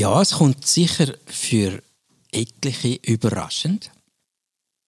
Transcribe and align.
Ja, 0.00 0.22
es 0.22 0.30
kommt 0.30 0.66
sicher 0.66 1.12
für 1.26 1.82
etliche 2.32 2.98
überraschend. 3.02 3.90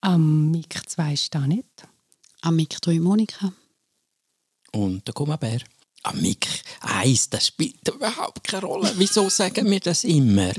Am 0.00 0.50
MIG 0.50 0.88
2 0.88 1.16
stehe 1.16 1.46
nicht. 1.48 1.86
Am 2.40 2.56
MIG 2.56 2.80
3 2.80 2.98
Monika. 2.98 3.52
Und 4.72 5.06
der 5.06 5.12
Gummibär. 5.12 5.60
Am 6.02 6.18
MIG 6.18 6.46
1, 6.80 7.28
das 7.28 7.48
spielt 7.48 7.86
überhaupt 7.86 8.42
keine 8.42 8.64
Rolle. 8.64 8.90
Wieso 8.96 9.28
sagen 9.28 9.70
wir 9.70 9.80
das 9.80 10.04
immer? 10.04 10.54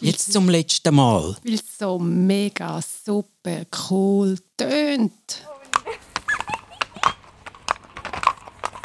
Jetzt 0.00 0.32
zum 0.32 0.48
letzten 0.48 0.92
Mal. 0.92 1.36
Weil 1.44 1.54
es 1.54 1.78
so 1.78 1.96
mega 2.00 2.82
super 2.82 3.66
cool 3.88 4.36
tönt. 4.56 5.44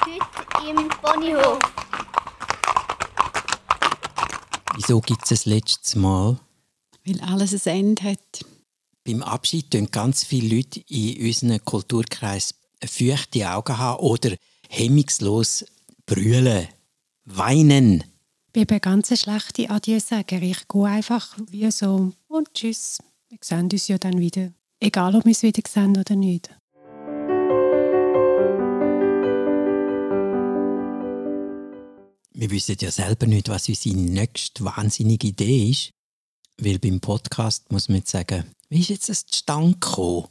Heute 0.06 0.70
im 0.70 0.88
Ponyhof. 0.90 1.71
Wieso 4.92 5.00
gibt 5.00 5.24
es 5.24 5.30
das 5.30 5.46
letzte 5.46 6.00
Mal? 6.00 6.38
Weil 7.06 7.22
alles 7.22 7.66
ein 7.66 7.78
Ende 7.78 8.04
hat. 8.04 8.46
Beim 9.06 9.24
Abschied 9.24 9.72
tun 9.72 9.88
ganz 9.90 10.26
viele 10.26 10.58
Leute 10.58 10.82
in 10.90 11.28
unserem 11.28 11.64
Kulturkreis 11.64 12.56
feuchte 12.84 13.50
Augen 13.50 13.78
haben 13.78 14.02
oder 14.02 14.36
hemmungslos 14.68 15.64
brüllen, 16.06 16.68
weinen. 17.24 18.04
Ich 18.52 18.68
bin 18.68 18.82
ganz 18.82 19.18
schlechte 19.18 19.70
Adieu-Sager. 19.70 20.42
Ich 20.42 20.68
gehe 20.68 20.84
einfach 20.84 21.38
wie 21.50 21.72
so 21.72 22.12
und 22.28 22.54
tschüss. 22.54 22.98
Wir 23.30 23.38
sehen 23.42 23.70
uns 23.72 23.88
ja 23.88 23.98
dann 23.98 24.20
wieder. 24.20 24.52
Egal, 24.82 25.16
ob 25.16 25.24
wir 25.24 25.32
es 25.32 25.42
wieder 25.42 25.64
sehen 25.66 25.96
oder 25.98 26.18
nicht. 26.18 26.50
Wir 32.42 32.50
wissen 32.50 32.76
ja 32.82 32.90
selber 32.90 33.28
nicht, 33.28 33.50
was 33.50 33.70
unsere 33.70 33.96
nächste 33.96 34.66
wahnsinnige 34.66 35.28
Idee 35.28 35.70
ist. 35.70 35.92
Weil 36.58 36.80
beim 36.80 37.00
Podcast 37.00 37.72
muss 37.72 37.88
man 37.88 38.00
jetzt 38.00 38.10
sagen, 38.10 38.46
wie 38.68 38.80
ist 38.80 38.90
jetzt 38.90 39.10
das 39.10 39.28
zustande 39.28 39.74
gekommen? 39.74 40.28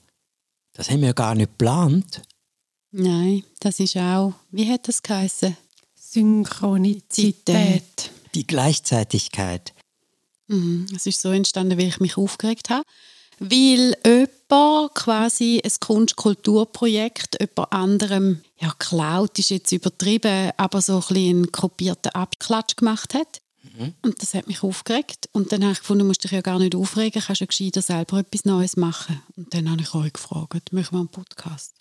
Das 0.72 0.91
haben 0.91 1.03
wir 1.03 1.06
ja 1.06 1.12
gar 1.12 1.36
nicht 1.36 1.50
geplant. 1.50 2.22
Nein, 2.91 3.44
das 3.61 3.78
ist 3.78 3.97
auch, 3.97 4.34
wie 4.50 4.69
hat 4.69 4.88
das 4.88 5.05
geheißen? 5.05 5.56
Synchronizität. 5.94 8.11
Die 8.34 8.44
Gleichzeitigkeit. 8.44 9.72
Mhm. 10.48 10.88
Es 10.92 11.06
ist 11.06 11.20
so 11.20 11.31
entstanden, 11.31 11.78
weil 11.78 11.86
ich 11.86 12.00
mich 12.00 12.16
aufgeregt 12.16 12.70
habe. 12.70 12.83
Weil 13.41 13.96
jemand 14.05 14.94
quasi 14.94 15.60
ein 15.64 15.72
Kunst-Kulturprojekt 15.80 17.38
jemand 17.41 17.72
anderem, 17.72 18.42
ja, 18.60 18.72
klaut 18.78 19.38
ist 19.38 19.50
jetzt 19.50 19.72
übertrieben, 19.72 20.50
aber 20.56 20.82
so 20.82 20.97
ein 20.97 21.00
bisschen 21.00 21.16
einen 21.16 21.52
kopierten 21.52 22.12
Abklatsch 22.12 22.77
gemacht 22.77 23.14
hat. 23.14 23.41
Und 24.02 24.20
das 24.20 24.34
hat 24.34 24.47
mich 24.47 24.62
aufgeregt. 24.62 25.28
Und 25.32 25.52
dann 25.52 25.62
habe 25.62 25.72
ich 25.72 25.78
gefunden, 25.78 26.00
du 26.00 26.06
musst 26.06 26.24
dich 26.24 26.32
ja 26.32 26.42
gar 26.42 26.58
nicht 26.58 26.74
aufregen, 26.74 27.22
kannst 27.22 27.41
ja 27.41 27.47
gescheiter 27.47 27.82
selber 27.82 28.19
etwas 28.19 28.44
Neues 28.44 28.77
machen. 28.77 29.22
Und 29.36 29.54
dann 29.54 29.70
habe 29.70 29.80
ich 29.80 29.94
euch 29.94 30.12
gefragt, 30.12 30.72
machen 30.72 30.92
wir 30.92 30.98
einen 30.98 31.08
Podcast? 31.08 31.75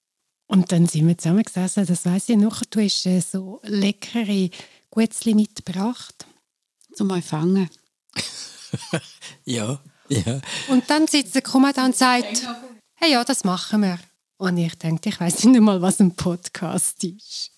Und 0.47 0.71
dann 0.71 0.87
sind 0.87 1.07
wir 1.07 1.17
zusammen 1.17 1.43
gesessen, 1.43 1.85
das 1.85 2.05
weiss 2.05 2.29
ich 2.29 2.37
noch, 2.37 2.63
du 2.65 2.81
hast 2.81 3.05
äh, 3.05 3.19
so 3.19 3.59
leckere 3.63 4.49
Gutzli 4.89 5.35
mitgebracht. 5.35 6.25
Zum 6.93 7.09
Empfangen. 7.11 7.69
Ja, 9.45 9.81
ja. 10.09 10.41
Und 10.67 10.89
dann 10.89 11.07
sitzt 11.07 11.35
der 11.35 11.41
Kommandant 11.41 11.89
und 11.89 11.95
sagt, 11.95 12.47
hey 12.95 13.11
ja, 13.11 13.23
das 13.23 13.43
machen 13.43 13.81
wir. 13.81 13.99
Und 14.37 14.57
ich 14.57 14.75
denke, 14.75 15.09
ich 15.09 15.19
weiß 15.19 15.43
nicht 15.45 15.61
mal, 15.61 15.81
was 15.81 15.99
ein 15.99 16.15
Podcast 16.15 17.03
ist. 17.03 17.51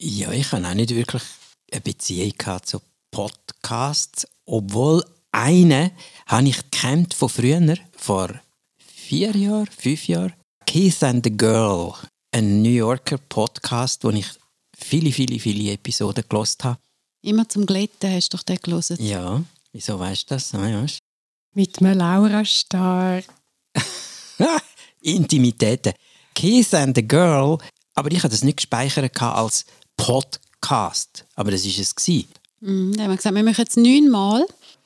Ja, 0.00 0.32
ich 0.32 0.50
habe 0.52 0.66
auch 0.66 0.74
nicht 0.74 0.94
wirklich 0.94 1.22
eine 1.70 1.80
Beziehung 1.80 2.34
zu 2.64 2.80
Podcasts, 3.10 4.26
obwohl 4.44 5.04
einen 5.32 5.90
habe 6.26 6.48
ich 6.48 6.70
kennt 6.70 7.14
von 7.14 7.28
früher, 7.28 7.76
vor 7.96 8.30
vier 8.78 9.36
Jahren, 9.36 9.66
fünf 9.66 10.08
Jahren. 10.08 10.34
Keith 10.66 11.02
and 11.02 11.24
the 11.24 11.36
Girl, 11.36 11.92
ein 12.32 12.62
New 12.62 12.70
Yorker 12.70 13.18
Podcast, 13.18 14.02
wo 14.02 14.10
ich 14.10 14.26
viele, 14.76 15.12
viele, 15.12 15.38
viele 15.38 15.72
Episoden 15.72 16.24
gelost 16.28 16.64
habe. 16.64 16.78
Immer 17.22 17.48
zum 17.48 17.66
Glätten 17.66 18.12
hast 18.12 18.32
du 18.32 18.36
doch 18.36 18.44
den 18.44 18.56
gelesen. 18.56 18.96
Ja, 19.00 19.42
wieso 19.72 19.98
weißt 19.98 20.30
du 20.30 20.34
das? 20.34 20.54
Ah, 20.54 20.68
ja. 20.68 20.84
Mit 21.56 21.80
einem 21.80 21.96
Laura 21.96 22.44
Star. 22.44 23.22
Intimitäten. 25.02 25.92
Keith 26.34 26.74
and 26.74 26.96
the 26.96 27.06
Girl, 27.06 27.58
aber 27.94 28.10
ich 28.10 28.18
habe 28.18 28.30
das 28.30 28.42
nicht 28.42 28.56
gespeichert 28.56 29.22
als 29.22 29.64
Podcast, 29.96 31.24
aber 31.36 31.52
das 31.52 31.64
ist 31.64 31.78
es. 31.78 31.94
Mhm, 32.58 32.94
dann 32.94 33.04
haben 33.04 33.10
wir 33.10 33.16
gesagt, 33.16 33.36
wir 33.36 33.44
machen 33.44 33.54
jetzt 33.60 33.76
neunmal. 33.76 34.44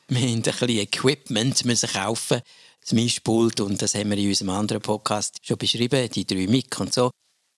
Wir 0.09 0.21
haben 0.21 0.35
ein 0.35 0.43
bisschen 0.43 0.69
Equipment 0.69 1.65
müssen 1.65 1.89
kaufen, 1.89 2.43
das 2.83 2.93
Mischpult 2.93 3.61
und 3.61 3.81
das 3.81 3.95
haben 3.95 4.11
wir 4.11 4.19
in 4.19 4.29
unserem 4.29 4.51
anderen 4.51 4.83
Podcast 4.83 5.39
schon 5.43 5.57
beschrieben, 5.57 6.11
die 6.11 6.27
drei 6.27 6.47
Mic 6.47 6.79
und 6.81 6.93
so. 6.93 7.11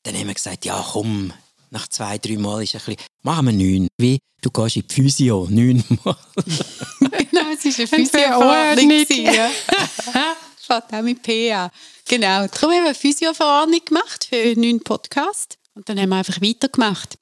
Dann 0.04 0.14
haben 0.14 0.28
wir 0.28 0.34
gesagt, 0.34 0.64
ja 0.64 0.84
komm, 0.92 1.32
nach 1.70 1.88
zwei, 1.88 2.18
drei 2.18 2.36
Mal 2.36 2.62
ist 2.62 2.76
ein 2.76 2.82
bisschen, 2.84 3.02
machen 3.22 3.46
wir 3.46 3.52
neun. 3.52 3.88
Wie, 3.98 4.20
du 4.40 4.50
gehst 4.50 4.76
in 4.76 4.84
die 4.86 4.94
Physio, 4.94 5.48
neunmal. 5.50 6.16
genau, 6.36 7.09
es 7.64 7.78
war 7.78 7.98
eine 7.98 8.06
Verordnung. 8.06 9.06
Physioverordnung. 9.06 10.36
Fährt 10.56 10.92
auch 10.92 11.02
mit 11.02 11.22
PA. 11.22 11.70
Genau, 12.08 12.46
darum 12.46 12.70
haben 12.70 12.82
wir 12.82 12.84
eine 12.86 12.94
Physioverordnung 12.94 13.84
gemacht 13.84 14.26
für 14.28 14.36
einen 14.36 14.60
neuen 14.60 14.80
Podcast. 14.80 15.58
Und 15.74 15.88
dann 15.88 15.98
haben 15.98 16.08
wir 16.08 16.16
einfach 16.16 16.40
weitergemacht. 16.40 17.18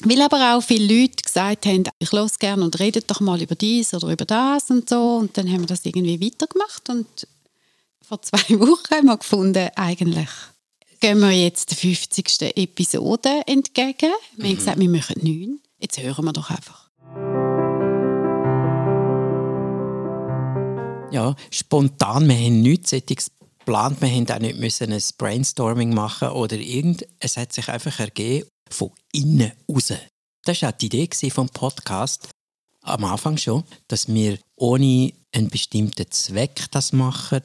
Weil 0.00 0.22
aber 0.22 0.54
auch 0.54 0.62
viele 0.62 1.00
Leute 1.00 1.22
gesagt 1.22 1.66
haben, 1.66 1.84
ich 1.98 2.12
höre 2.12 2.28
gerne 2.38 2.64
und 2.64 2.78
redet 2.80 3.10
doch 3.10 3.20
mal 3.20 3.40
über 3.40 3.54
dies 3.54 3.92
oder 3.92 4.08
über 4.08 4.24
das 4.24 4.70
und 4.70 4.88
so. 4.88 5.16
Und 5.16 5.36
dann 5.36 5.50
haben 5.50 5.60
wir 5.60 5.66
das 5.66 5.84
irgendwie 5.84 6.20
weitergemacht. 6.24 6.88
Und 6.88 7.26
vor 8.06 8.22
zwei 8.22 8.38
Wochen 8.60 8.94
haben 8.94 9.06
wir 9.06 9.18
gefunden, 9.18 9.68
eigentlich 9.76 10.28
gehen 11.00 11.20
wir 11.20 11.32
jetzt 11.32 11.70
der 11.70 11.78
50. 11.78 12.56
Episode 12.56 13.42
entgegen. 13.46 14.12
Wir 14.36 14.48
haben 14.48 14.56
gesagt, 14.56 14.78
wir 14.78 14.88
machen 14.88 15.16
neun. 15.22 15.60
Jetzt 15.78 15.98
hören 15.98 16.24
wir 16.24 16.32
doch 16.32 16.50
einfach. 16.50 16.79
Ja, 21.10 21.34
spontan, 21.50 22.28
wir 22.28 22.36
haben 22.36 22.62
nichts 22.62 22.90
solches 22.90 23.30
geplant, 23.58 24.00
wir 24.00 24.08
haben 24.08 24.28
auch 24.30 24.38
nicht 24.38 24.58
müssen 24.58 24.92
ein 24.92 25.02
Brainstorming 25.18 25.94
machen 25.94 26.28
oder 26.28 26.56
irgend, 26.56 27.06
es 27.18 27.36
hat 27.36 27.52
sich 27.52 27.68
einfach 27.68 27.98
ergeben 28.00 28.48
von 28.70 28.90
innen 29.12 29.52
raus. 29.68 29.92
Das 30.44 30.62
war 30.62 30.70
auch 30.70 30.76
die 30.76 30.86
Idee 30.86 31.30
vom 31.30 31.48
Podcast, 31.48 32.28
am 32.82 33.04
Anfang 33.04 33.36
schon, 33.36 33.64
dass 33.88 34.08
wir 34.08 34.38
ohne 34.56 35.12
einen 35.34 35.48
bestimmten 35.48 36.10
Zweck 36.10 36.66
das 36.70 36.92
machen. 36.92 37.42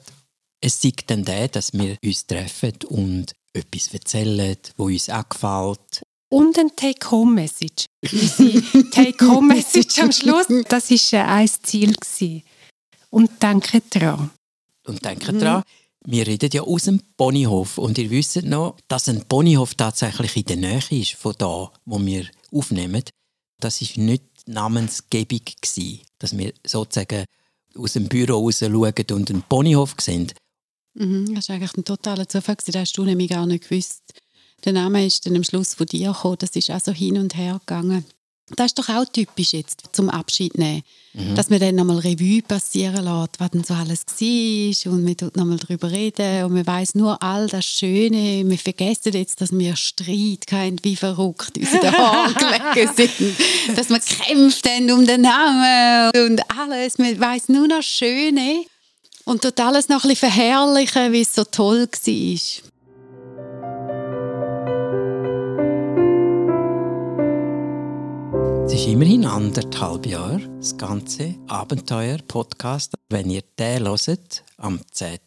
Es 0.60 0.80
sieht 0.80 1.10
dann 1.10 1.24
der, 1.24 1.48
dass 1.48 1.72
wir 1.72 1.96
uns 2.02 2.26
treffen 2.26 2.72
und 2.88 3.32
etwas 3.52 3.92
erzählen, 3.92 4.56
wo 4.76 4.84
uns 4.86 5.10
auch 5.10 5.28
gefällt. 5.28 6.02
Und 6.28 6.58
ein 6.58 6.74
Take-Home-Message. 6.74 7.86
Unsere 8.02 8.90
Take-Home-Message 8.90 9.98
am 10.00 10.10
Schluss, 10.10 10.46
das 10.68 10.90
war 10.90 11.20
äh, 11.20 11.22
ein 11.22 11.48
Ziel. 11.62 11.94
Gewesen. 11.94 12.42
Und 13.10 13.42
denke 13.42 13.80
dran. 13.80 14.30
Und 14.84 15.04
denkt 15.04 15.26
dran, 15.40 15.62
wir 16.04 16.26
reden 16.26 16.50
ja 16.52 16.62
aus 16.62 16.84
dem 16.84 17.00
Ponyhof 17.16 17.78
und 17.78 17.98
ihr 17.98 18.10
wisst 18.10 18.42
noch, 18.44 18.76
dass 18.86 19.08
ein 19.08 19.24
Ponyhof 19.24 19.74
tatsächlich 19.74 20.36
in 20.36 20.44
der 20.44 20.56
Nähe 20.56 21.00
ist 21.00 21.14
von 21.14 21.34
da, 21.36 21.72
wo 21.84 21.98
wir 21.98 22.26
aufnehmen. 22.52 23.02
Das 23.58 23.82
ist 23.82 23.96
nicht 23.96 24.22
Namensgebung 24.46 25.40
gewesen, 25.60 26.00
dass 26.18 26.36
wir 26.36 26.52
sozusagen 26.64 27.24
aus 27.76 27.94
dem 27.94 28.08
Büro 28.08 28.44
raus 28.44 28.60
schauen 28.60 28.94
und 29.10 29.30
einen 29.30 29.42
Ponyhof 29.42 29.96
sehen. 30.00 30.32
Mhm, 30.94 31.34
das 31.34 31.44
ist 31.44 31.50
eigentlich 31.50 31.76
ein 31.76 31.84
totaler 31.84 32.28
Zufall. 32.28 32.56
gewesen. 32.56 32.72
Das 32.72 32.82
hast 32.82 32.96
du 32.96 33.04
nämlich 33.04 33.30
gar 33.30 33.46
nicht 33.46 33.68
gewusst. 33.68 34.02
Der 34.64 34.72
Name 34.72 35.04
ist 35.04 35.26
dann 35.26 35.36
am 35.36 35.44
Schluss 35.44 35.74
von 35.74 35.86
dir 35.86 36.12
gekommen. 36.12 36.36
Das 36.38 36.50
ist 36.56 36.70
auch 36.70 36.80
so 36.80 36.92
hin 36.92 37.18
und 37.18 37.36
her 37.36 37.60
gegangen. 37.66 38.04
Das 38.54 38.66
ist 38.66 38.78
doch 38.78 38.88
auch 38.88 39.04
typisch 39.06 39.54
jetzt 39.54 39.82
zum 39.92 40.08
Abschied 40.08 40.56
nehmen. 40.56 40.82
Dass 41.34 41.48
man 41.48 41.60
dann 41.60 41.74
nochmal 41.76 41.98
Revue 41.98 42.42
passieren 42.42 43.04
lässt, 43.04 43.40
was 43.40 43.50
denn 43.50 43.64
so 43.64 43.72
alles 43.72 44.04
war 44.06 44.92
und 44.92 45.02
man 45.02 45.16
tut 45.16 45.34
nochmal 45.34 45.56
darüber 45.56 45.90
reden 45.90 46.44
und 46.44 46.52
man 46.52 46.66
weiß 46.66 46.94
nur 46.94 47.20
all 47.22 47.48
das 47.48 47.64
Schöne. 47.64 48.44
Wir 48.44 48.58
vergessen 48.58 49.14
jetzt, 49.14 49.40
dass 49.40 49.50
wir 49.50 49.74
Streit 49.76 50.44
hatten, 50.52 50.76
wie 50.82 50.94
verrückt 50.94 51.56
uns 51.56 51.72
in 51.72 51.80
den 51.80 51.92
Haaren 51.96 52.34
gelegen 52.34 52.90
sind. 52.94 53.78
Dass 53.78 53.88
wir 53.88 53.98
kämpft 53.98 54.68
haben 54.68 54.90
um 54.90 55.06
den 55.06 55.22
Namen 55.22 56.10
und 56.26 56.42
alles. 56.56 56.98
Man 56.98 57.18
weiß 57.18 57.48
nur 57.48 57.66
noch 57.66 57.78
das 57.78 57.86
Schöne 57.86 58.66
und 59.24 59.42
tut 59.42 59.58
alles 59.58 59.88
noch 59.88 60.04
ein 60.04 60.10
bisschen 60.10 60.30
verherrlichen, 60.30 61.12
wie 61.12 61.22
es 61.22 61.34
so 61.34 61.44
toll 61.44 61.88
war. 61.90 62.62
Es 68.66 68.72
ist 68.72 68.88
immerhin 68.88 69.24
anderthalb 69.24 70.06
Jahre, 70.06 70.40
das 70.58 70.76
ganze 70.76 71.36
Abenteuer-Podcast. 71.46 72.94
Wenn 73.08 73.30
ihr 73.30 73.42
den 73.56 73.86
hört, 73.86 74.44
am 74.56 74.80
10. 74.90 75.20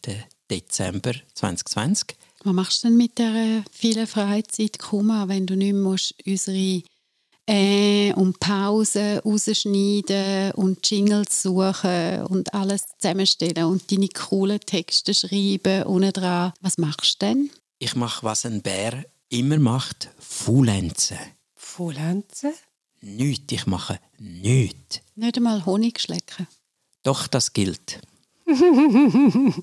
Dezember 0.50 1.12
2020, 1.32 2.18
Was 2.44 2.52
machst 2.52 2.84
du 2.84 2.88
denn 2.88 2.98
mit 2.98 3.16
der 3.16 3.64
vielen 3.72 4.06
Freizeit, 4.06 4.78
Kummer, 4.78 5.26
wenn 5.28 5.46
du 5.46 5.56
nicht 5.56 5.72
mehr 5.72 5.82
musst, 5.82 6.14
unsere 6.26 6.82
äh 7.48 8.12
und 8.12 8.38
Pausen 8.40 9.20
rausschneiden 9.20 10.52
und 10.52 10.88
Jingles 10.90 11.42
suchen 11.42 12.26
und 12.26 12.52
alles 12.52 12.84
zusammenstellen 12.98 13.64
und 13.64 13.90
deine 13.90 14.08
coolen 14.08 14.60
Texte 14.60 15.14
schreiben 15.14 15.84
ohne 15.84 16.12
dran. 16.12 16.52
Was 16.60 16.76
machst 16.76 17.22
du 17.22 17.26
denn? 17.26 17.50
Ich 17.78 17.96
mache, 17.96 18.22
was 18.22 18.44
ein 18.44 18.60
Bär 18.60 19.02
immer 19.30 19.58
macht, 19.58 20.10
Faulenzen. 20.18 21.16
Faulenzen? 21.54 22.52
Nichts, 23.02 23.52
ich 23.52 23.66
mache 23.66 23.98
nichts. 24.18 25.00
Nicht 25.14 25.36
einmal 25.36 25.64
Honig 25.64 26.00
schlecken. 26.00 26.46
Doch, 27.02 27.26
das 27.26 27.52
gilt. 27.52 28.00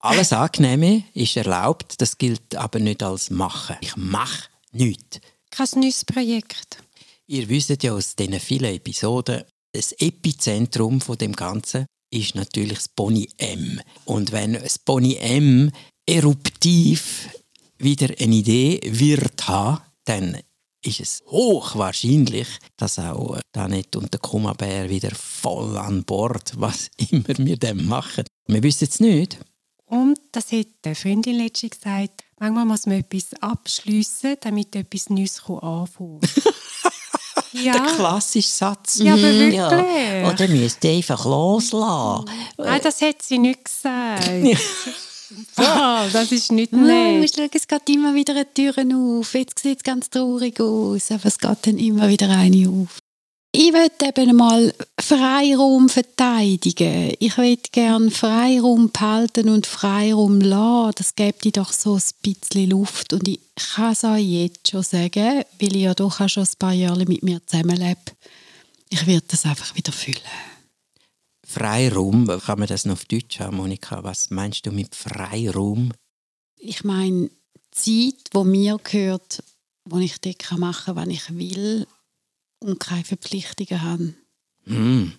Alles 0.00 0.32
Angenehme 0.32 1.04
ist 1.14 1.36
erlaubt, 1.36 2.00
das 2.00 2.18
gilt 2.18 2.54
aber 2.54 2.78
nicht 2.78 3.02
als 3.02 3.30
Machen. 3.30 3.76
Ich 3.80 3.96
mache 3.96 4.48
nichts. 4.70 5.20
Kein 5.50 5.68
neues 5.76 6.04
Projekt. 6.04 6.82
Ihr 7.26 7.48
wisst 7.48 7.82
ja 7.82 7.92
aus 7.92 8.14
diesen 8.14 8.38
vielen 8.38 8.74
Episoden, 8.74 9.42
das 9.72 9.92
Epizentrum 9.92 11.00
von 11.00 11.18
dem 11.18 11.34
Ganzen 11.34 11.86
ist 12.10 12.34
natürlich 12.34 12.78
das 12.78 12.88
Boni 12.88 13.28
M. 13.36 13.80
Und 14.04 14.32
wenn 14.32 14.54
das 14.54 14.78
Boni 14.78 15.16
M 15.16 15.70
eruptiv 16.06 17.28
wieder 17.76 18.08
eine 18.18 18.36
Idee 18.36 18.80
wird 18.84 19.46
haben, 19.46 19.82
dann 20.04 20.38
ist 20.88 21.00
es 21.00 21.22
hochwahrscheinlich, 21.26 22.48
dass 22.76 22.98
auch 22.98 23.38
Danet 23.52 23.94
und 23.96 24.12
der 24.12 24.20
Kummerbär 24.20 24.88
wieder 24.88 25.10
voll 25.14 25.76
an 25.76 26.04
Bord, 26.04 26.52
was 26.56 26.90
immer 27.10 27.36
wir 27.38 27.56
dann 27.56 27.84
machen. 27.86 28.24
Wir 28.46 28.62
wissen 28.62 28.88
es 28.90 29.00
nicht. 29.00 29.38
Und 29.86 30.18
das 30.32 30.52
hat 30.52 30.66
eine 30.84 30.94
Freundin 30.94 31.36
letztens 31.38 31.72
gesagt, 31.72 32.24
manchmal 32.38 32.66
muss 32.66 32.86
man 32.86 32.98
etwas 32.98 33.32
abschliessen, 33.40 34.36
damit 34.40 34.76
etwas 34.76 35.08
Neues 35.08 35.42
anfangen 35.46 36.20
kann. 36.20 36.52
Der 37.64 37.80
klassische 37.96 38.48
Satz. 38.48 38.98
Ja, 38.98 39.14
aber 39.14 39.22
wirklich. 39.22 39.54
Ja. 39.54 40.30
Oder 40.30 40.48
müsst 40.48 40.84
ihr 40.84 40.90
einfach 40.92 41.24
loslassen. 41.24 42.30
Nein, 42.58 42.80
das 42.82 43.00
hat 43.00 43.22
sie 43.22 43.38
nicht 43.38 43.64
gesagt. 43.64 44.28
Ah, 45.56 46.08
das 46.12 46.32
ist 46.32 46.52
nicht 46.52 46.72
nett. 46.72 47.20
musst 47.20 47.36
schauen, 47.36 47.50
es 47.52 47.68
geht 47.68 47.88
immer 47.90 48.14
wieder 48.14 48.34
eine 48.34 48.52
Tür 48.52 48.74
auf. 48.94 49.34
Jetzt 49.34 49.60
sieht 49.60 49.78
es 49.78 49.84
ganz 49.84 50.10
traurig 50.10 50.60
aus, 50.60 51.10
aber 51.10 51.26
es 51.26 51.38
geht 51.38 51.66
dann 51.66 51.78
immer 51.78 52.08
wieder 52.08 52.30
eine 52.30 52.68
auf. 52.68 52.98
Ich 53.50 53.72
möchte 53.72 54.06
eben 54.06 54.36
mal 54.36 54.74
Freiraum 55.00 55.88
verteidigen. 55.88 57.14
Ich 57.18 57.38
möchte 57.38 57.70
gerne 57.72 58.10
Freiraum 58.10 58.90
behalten 58.90 59.48
und 59.48 59.66
Freiraum 59.66 60.40
lassen. 60.40 60.92
Das 60.96 61.14
gibt 61.14 61.44
dir 61.44 61.52
doch 61.52 61.72
so 61.72 61.96
ein 61.96 62.02
bisschen 62.22 62.70
Luft. 62.70 63.14
Und 63.14 63.26
ich 63.26 63.40
kann 63.74 63.92
es 63.92 64.04
euch 64.04 64.22
jetzt 64.22 64.70
schon 64.70 64.82
sagen, 64.82 65.44
weil 65.60 65.76
ich 65.76 65.82
ja 65.82 65.94
doch 65.94 66.20
auch 66.20 66.28
schon 66.28 66.44
ein 66.44 66.58
paar 66.58 66.74
Jahre 66.74 67.06
mit 67.06 67.22
mir 67.22 67.40
zusammenlebe. 67.46 68.12
Ich 68.90 69.06
werde 69.06 69.26
das 69.28 69.44
einfach 69.44 69.74
wieder 69.74 69.92
füllen. 69.92 70.20
Freiraum, 71.48 72.26
kann 72.44 72.58
man 72.58 72.68
das 72.68 72.84
noch 72.84 72.92
auf 72.92 73.04
Deutsch 73.06 73.40
haben, 73.40 73.56
Monika? 73.56 74.04
Was 74.04 74.28
meinst 74.28 74.66
du 74.66 74.70
mit 74.70 74.94
Freiraum? 74.94 75.92
Ich 76.58 76.84
meine, 76.84 77.30
die 77.84 78.14
Zeit, 78.14 78.34
die 78.34 78.44
mir 78.44 78.78
gehört, 78.84 79.42
wo 79.86 79.98
ich 79.98 80.20
dort 80.20 80.58
machen 80.58 80.94
kann, 80.94 80.96
was 80.96 81.08
ich 81.08 81.34
will 81.34 81.86
und 82.60 82.78
keine 82.78 83.04
Verpflichtungen 83.04 83.82
habe. 83.82 84.14
Hm. 84.64 85.12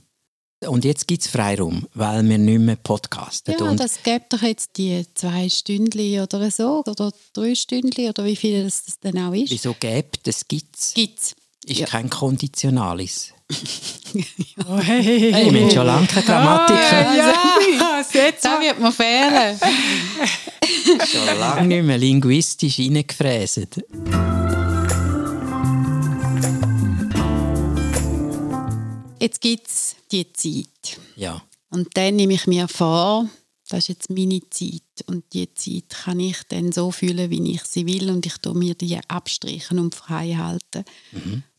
Und 0.67 0.85
jetzt 0.85 1.07
gibt 1.07 1.23
es 1.23 1.29
Freiraum, 1.29 1.87
weil 1.95 2.27
wir 2.29 2.37
nicht 2.37 2.59
mehr 2.59 2.75
podcasten. 2.75 3.55
Ja, 3.57 3.65
und 3.67 3.79
das 3.79 4.03
gibt 4.03 4.31
doch 4.31 4.41
jetzt 4.43 4.77
die 4.77 5.05
zwei 5.15 5.49
Stündchen 5.49 6.21
oder 6.21 6.51
so, 6.51 6.83
oder 6.85 7.11
drei 7.33 7.55
Stündchen, 7.55 8.09
oder 8.09 8.25
wie 8.25 8.35
viel 8.35 8.63
das, 8.65 8.83
das 8.85 8.99
dann 8.99 9.17
auch 9.17 9.33
ist. 9.33 9.49
wieso 9.49 9.73
gibt 9.73 10.27
es? 10.27 10.47
Gibt's? 10.47 10.93
Gibt's. 10.93 11.33
Ist 11.65 11.79
Ja. 11.79 11.87
kein 11.87 12.09
Konditionalis. 12.09 13.33
Oh, 14.68 14.78
hey, 14.80 15.04
Hey, 15.31 15.54
wir 15.54 15.62
haben 15.62 15.72
schon 15.72 15.86
lange 15.86 16.07
keine 16.07 16.25
Grammatiker. 16.25 17.16
ja, 17.16 17.34
jetzt 18.13 18.44
Da 18.44 18.60
wird 18.60 18.80
mir 18.80 18.92
fehlen. 18.92 19.60
Schon 21.06 21.40
lange 21.40 21.68
nicht 21.68 21.84
mehr 21.84 21.98
linguistisch 21.98 22.80
reingefräset. 22.80 23.84
Jetzt 29.22 29.42
gibt 29.42 29.68
es 29.68 29.96
die 30.12 30.31
Zeit. 30.34 31.00
Ja. 31.16 31.42
Und 31.69 31.90
dann 31.96 32.16
nehme 32.16 32.34
ich 32.34 32.48
mir 32.48 32.68
vor, 32.68 33.28
das 33.69 33.83
ist 33.83 33.88
jetzt 33.89 34.10
meine 34.10 34.42
Zeit. 34.50 34.81
Und 35.06 35.24
die 35.33 35.54
Zeit 35.54 35.89
kann 36.04 36.19
ich 36.19 36.38
dann 36.50 36.71
so 36.71 36.92
fühlen, 36.92 37.30
wie 37.30 37.54
ich 37.54 37.63
sie 37.63 37.86
will. 37.86 38.10
Und 38.10 38.25
ich 38.25 38.38
tue 38.38 38.56
mir 38.56 38.75
die 38.75 39.00
abstrichen 39.07 39.80
und 39.80 39.95
frei 39.95 40.33
halten. 40.33 40.83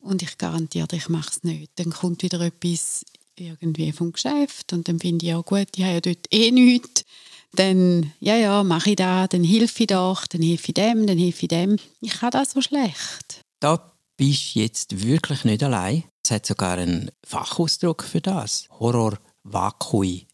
Und 0.01 0.23
ich 0.23 0.37
garantiere, 0.37 0.89
dir, 0.89 0.97
ich 0.97 1.09
mache 1.09 1.31
es 1.31 1.43
nicht. 1.45 1.71
Dann 1.77 1.91
kommt 1.91 2.23
wieder 2.23 2.41
etwas 2.41 3.05
irgendwie 3.37 3.93
vom 3.93 4.13
Geschäft. 4.13 4.73
Und 4.73 4.89
dann 4.89 4.99
finde 4.99 5.25
ich, 5.25 5.31
ja 5.31 5.41
gut, 5.41 5.69
ich 5.77 5.85
habe 5.85 5.95
ja 5.95 6.01
dort 6.01 6.27
eh 6.31 6.51
nichts. 6.51 7.05
Dann, 7.53 8.13
ja, 8.21 8.37
ja, 8.37 8.63
mache 8.63 8.91
ich 8.91 8.97
das, 8.97 9.29
dann 9.31 9.43
helfe 9.43 9.83
ich 9.83 9.89
doch, 9.89 10.27
dann 10.27 10.43
helfe 10.43 10.69
ich 10.69 10.75
dem, 10.75 11.07
dann 11.07 11.19
helfe 11.19 11.43
ich 11.43 11.49
dem. 11.49 11.77
Ich 12.01 12.13
kann 12.13 12.31
das 12.31 12.53
so 12.53 12.61
schlecht. 12.61 13.45
Da 13.59 13.93
bist 14.17 14.55
du 14.55 14.61
jetzt 14.61 15.05
wirklich 15.05 15.45
nicht 15.45 15.63
allein. 15.63 16.05
Es 16.25 16.31
hat 16.31 16.47
sogar 16.47 16.79
einen 16.79 17.11
Fachausdruck 17.25 18.05
für 18.05 18.21
das. 18.21 18.69
Horror 18.79 19.19
Vakui. 19.43 20.27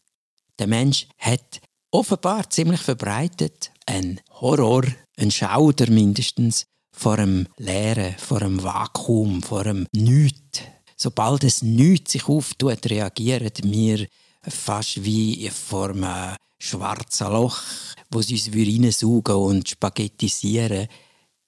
Der 0.59 0.67
Mensch 0.67 1.07
hat 1.17 1.61
offenbar 1.91 2.49
ziemlich 2.49 2.81
verbreitet 2.81 3.71
einen 3.85 4.19
Horror, 4.41 4.83
einen 5.17 5.31
Schauder 5.31 5.89
mindestens, 5.89 6.65
vor 6.91 7.19
einem 7.19 7.47
Leeren, 7.57 8.15
vor 8.17 8.41
einem 8.41 8.61
Vakuum, 8.63 9.43
vor 9.43 9.65
einem 9.65 9.87
Nichts. 9.93 10.61
Sobald 10.95 11.43
es 11.43 11.61
Nichts 11.61 12.13
sich 12.13 12.27
auftut, 12.27 12.89
reagieren 12.89 13.51
wir 13.63 14.07
fast 14.41 15.03
wie 15.03 15.49
vor 15.49 15.89
einem 15.89 16.35
schwarzen 16.59 17.31
Loch, 17.31 17.61
wo 18.09 18.21
sie 18.21 18.35
uns 18.35 18.51
reinsaugen 18.51 19.35
und 19.35 19.69
spaghettisieren. 19.69 20.87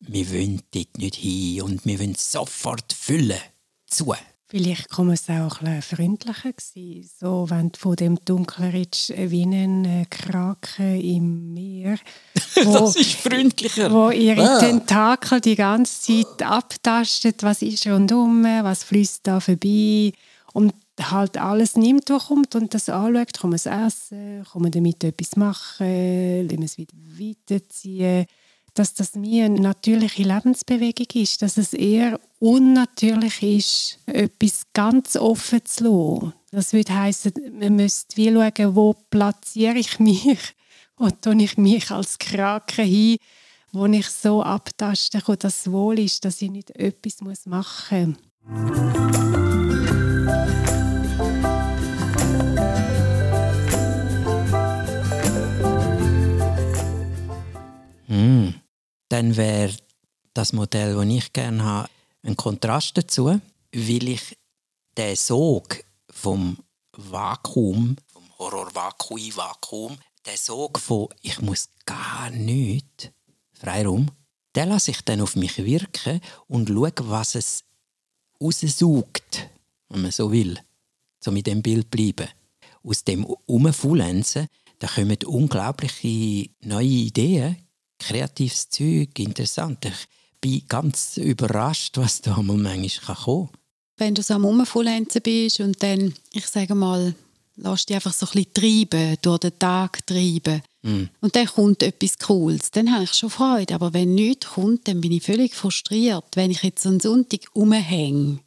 Wir 0.02 0.32
wollen 0.32 0.62
dort 0.72 0.98
nicht 0.98 1.16
hin 1.16 1.62
und 1.64 1.86
wir 1.86 2.00
wollen 2.00 2.16
sofort 2.16 2.94
füllen. 2.94 3.40
Zu. 3.88 4.14
Vielleicht 4.52 4.90
kann 4.90 5.12
es 5.12 5.30
auch 5.30 5.62
ein 5.62 5.82
freundlicher 5.84 6.54
sein. 6.60 7.08
So, 7.20 7.46
wenn 7.50 7.72
du 7.72 7.80
von 7.80 7.96
dem 7.96 8.18
Dunklen 8.26 8.72
redest, 8.72 9.12
äh, 9.12 9.30
wie 9.30 9.44
ein 9.44 9.86
äh, 9.86 10.06
Kraken 10.10 11.00
im 11.00 11.54
Meer, 11.54 11.98
wo, 12.64 12.74
Das 12.74 12.96
ist 12.96 13.14
freundlicher. 13.14 13.92
wo 13.92 14.10
ihre 14.10 14.42
Ah. 14.56 14.60
Tentakel 14.60 15.40
die 15.40 15.56
ganze 15.56 16.02
Zeit 16.26 16.42
abtastet, 16.44 17.44
was 17.44 17.62
ist 17.62 17.86
rundum, 17.86 18.44
was 18.44 18.84
fließt 18.84 19.28
da 19.28 19.40
vorbei 19.40 20.14
und 20.54 20.74
halt 21.00 21.38
alles 21.38 21.76
nimmt, 21.78 22.10
was 22.10 22.26
kommt 22.28 22.56
und 22.56 22.74
das 22.74 22.90
anschaut, 22.90 23.34
kann 23.40 23.52
man 23.52 23.56
es 23.56 23.68
essen, 23.68 24.44
kann 24.52 24.62
man 24.64 24.72
damit 24.72 25.04
etwas 25.04 25.36
machen, 25.36 26.48
lassen 26.48 26.58
wir 26.58 26.66
es 26.66 26.78
wieder 26.80 26.96
weiterziehen. 27.18 28.26
Dass 28.74 28.94
das 28.94 29.16
mir 29.16 29.46
eine 29.46 29.60
natürliche 29.60 30.24
Lebensbewegung 30.24 31.08
ist, 31.22 31.42
dass 31.42 31.58
es 31.58 31.74
eher 31.74 32.20
unnatürlich 32.40 33.44
ist, 33.44 34.00
etwas 34.06 34.64
ganz 34.74 35.16
offen 35.16 35.66
zu 35.66 35.84
lassen. 35.84 36.34
Das 36.52 36.74
würde 36.74 36.96
heißen, 36.96 37.34
man 37.60 37.76
müsste 37.76 38.18
wie 38.18 38.32
schauen, 38.32 38.76
wo 38.76 38.94
platziere 39.10 39.78
ich 39.78 40.00
mich, 40.00 40.26
wo 40.98 41.10
tue 41.10 41.44
ich 41.44 41.58
mich 41.58 41.92
als 41.92 42.18
Kraken 42.18 42.86
hin, 42.86 43.18
wo 43.72 43.86
ich 43.86 44.10
so 44.10 44.42
abtasten 44.42 45.22
kann, 45.22 45.40
dass 45.40 45.62
es 45.62 45.72
wohl 45.72 46.00
ist, 46.00 46.26
dass 46.26 46.42
ich 46.42 46.50
nicht 46.50 46.72
etwas 46.72 47.46
machen 47.46 48.18
muss. 48.46 49.29
Dann 59.10 59.36
wäre 59.36 59.76
das 60.34 60.54
Modell, 60.54 60.96
das 60.96 61.06
ich 61.06 61.34
gerne 61.34 61.64
habe, 61.64 61.90
ein 62.24 62.38
Kontrast 62.38 62.98
dazu, 62.98 63.40
weil 63.74 64.08
ich 64.08 64.38
den 64.98 65.16
Sog 65.16 65.84
vom 66.10 66.58
Vakuum, 66.96 67.96
vom 68.08 68.24
Horror-Vakui-Vakuum, 68.38 69.98
den 70.26 70.38
Sog 70.38 70.80
von 70.80 71.08
«ich 71.22 71.40
muss 71.42 71.70
gar 71.86 72.30
nichts», 72.30 73.10
Freiraum, 73.54 74.12
den 74.56 74.70
lasse 74.70 74.92
ich 74.92 75.02
dann 75.02 75.22
auf 75.22 75.36
mich 75.36 75.58
wirken 75.58 76.22
und 76.48 76.70
schaue, 76.70 76.92
was 77.04 77.36
es 77.36 77.64
raussaugt, 78.42 79.50
wenn 79.90 80.02
man 80.02 80.12
so 80.12 80.32
will, 80.32 80.60
so 81.20 81.32
mit 81.32 81.48
dem 81.48 81.62
Bild 81.62 81.90
bleiben. 81.90 82.30
Aus 82.84 83.04
dem 83.04 83.26
Umfaulenzen, 83.26 84.48
da 84.80 84.88
kommen 84.88 85.18
unglaubliche 85.26 86.50
neue 86.62 86.86
Ideen, 86.86 87.58
kreatives 88.00 88.70
Zeug, 88.70 89.18
interessant. 89.20 89.86
Ich 89.86 90.08
bin 90.42 90.64
ganz 90.68 91.18
überrascht, 91.18 91.98
was 91.98 92.22
da 92.22 92.42
mal 92.42 92.58
manchmal 92.58 93.18
kommen 93.18 93.48
kann. 93.48 93.60
Wenn 93.98 94.16
du 94.16 94.24
so 94.24 94.36
am 94.36 94.46
Umfullenzen 94.46 95.22
bist 95.22 95.60
und 95.60 95.84
dann, 95.84 96.14
ich 96.32 96.48
sage 96.48 96.74
mal, 96.74 97.14
lass 97.58 97.86
dich 97.86 97.96
einfach 97.96 98.14
so 98.14 98.26
ein 98.28 98.32
bisschen 98.32 98.54
treiben, 98.90 99.18
durch 99.22 99.40
den 99.40 99.60
Tag 99.60 100.06
treiben, 100.08 100.62
und 100.82 101.36
dann 101.36 101.46
kommt 101.46 101.84
etwas 101.84 102.18
Cooles, 102.18 102.72
dann 102.72 102.94
habe 102.94 103.04
ich 103.04 103.14
schon 103.14 103.30
Freude. 103.30 103.76
Aber 103.76 103.94
wenn 103.94 104.16
nichts 104.16 104.48
kommt, 104.48 104.88
dann 104.88 105.02
bin 105.02 105.12
ich 105.12 105.24
völlig 105.24 105.54
frustriert. 105.54 106.26
Wenn 106.36 106.52
ich 106.52 106.64
jetzt 106.64 106.86
am 106.86 107.00
Sonntag 107.00 107.42
rumhänge 107.54 108.40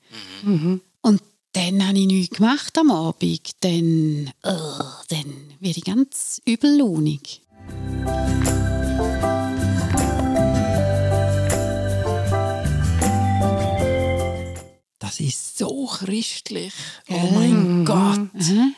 und 1.03 1.23
dann 1.53 1.87
habe 1.87 1.99
ich 1.99 2.07
nichts 2.07 2.37
gemacht 2.37 2.79
am 2.79 2.91
Abend, 2.91 3.51
dann, 3.61 4.31
uh, 4.47 4.85
dann 5.09 5.27
werde 5.61 5.79
ich 5.79 5.85
ganz 5.85 6.41
übellaunig. 6.47 7.43
Das 15.13 15.21
ist 15.21 15.59
so 15.59 15.85
christlich. 15.85 16.73
Oh 17.11 17.31
mein 17.35 17.85
Gott. 17.85 18.33
Mhm. 18.33 18.75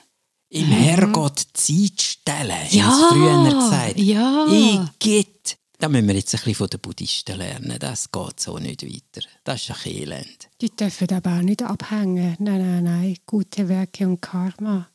Im 0.49 0.67
Herrgott 0.67 1.39
Zeit 1.53 2.01
stellen, 2.03 2.67
Ja, 2.71 2.91
sie 2.91 3.15
früher 3.15 3.45
gesagt. 3.55 3.99
ja. 4.01 4.47
Igitt. 4.49 5.57
Da 5.79 5.89
müssen 5.89 6.09
wir 6.09 6.17
jetzt 6.17 6.35
ein 6.35 6.39
bisschen 6.39 6.55
von 6.57 6.67
den 6.69 6.81
Buddhisten 6.81 7.37
lernen. 7.39 7.77
Das 7.79 8.11
geht 8.11 8.41
so 8.41 8.59
nicht 8.59 8.83
weiter. 8.85 9.27
Das 9.45 9.63
ist 9.63 9.87
ein 9.87 9.93
Elend. 9.93 10.49
Die 10.61 10.71
dürfen 10.75 11.09
aber 11.13 11.39
auch 11.39 11.43
nicht 11.43 11.63
abhängen. 11.63 12.35
Nein, 12.41 12.59
nein, 12.61 12.83
nein. 12.85 13.17
Gute 13.27 13.69
Werke 13.69 14.09
und 14.09 14.21
Karma. 14.21 14.89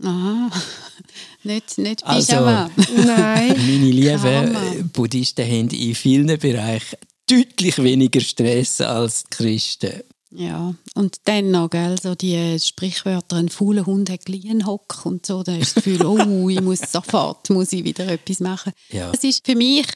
Aha. 0.00 0.50
nicht, 1.42 1.76
nicht 1.78 2.04
Also- 2.04 2.26
Pyjama. 2.34 2.70
Nein. 3.04 3.48
Meine 3.56 3.90
lieben 3.90 4.22
Karma. 4.22 4.60
Buddhisten 4.92 5.44
haben 5.44 5.70
in 5.70 5.94
vielen 5.96 6.38
Bereichen 6.38 6.98
deutlich 7.28 7.82
weniger 7.82 8.20
Stress 8.20 8.80
als 8.80 9.24
die 9.24 9.36
Christen. 9.36 10.02
Ja, 10.36 10.74
und 10.94 11.16
dann 11.24 11.52
noch, 11.52 11.70
gell, 11.70 11.96
so 12.00 12.16
die 12.16 12.58
Sprichwörter, 12.58 13.36
ein 13.36 13.48
fauler 13.48 13.86
Hund 13.86 14.10
hat 14.10 14.24
gleich 14.24 14.44
Hock 14.66 15.06
und 15.06 15.24
so, 15.24 15.44
da 15.44 15.56
ist 15.56 15.76
das 15.76 15.84
Gefühl, 15.84 16.04
oh, 16.06 16.48
ich 16.48 16.60
muss 16.60 16.80
sofort, 16.80 17.50
muss 17.50 17.72
ich 17.72 17.84
wieder 17.84 18.08
etwas 18.08 18.40
machen. 18.40 18.72
Ja. 18.90 19.12
Es 19.12 19.22
ist 19.22 19.46
für 19.46 19.54
mich 19.54 19.86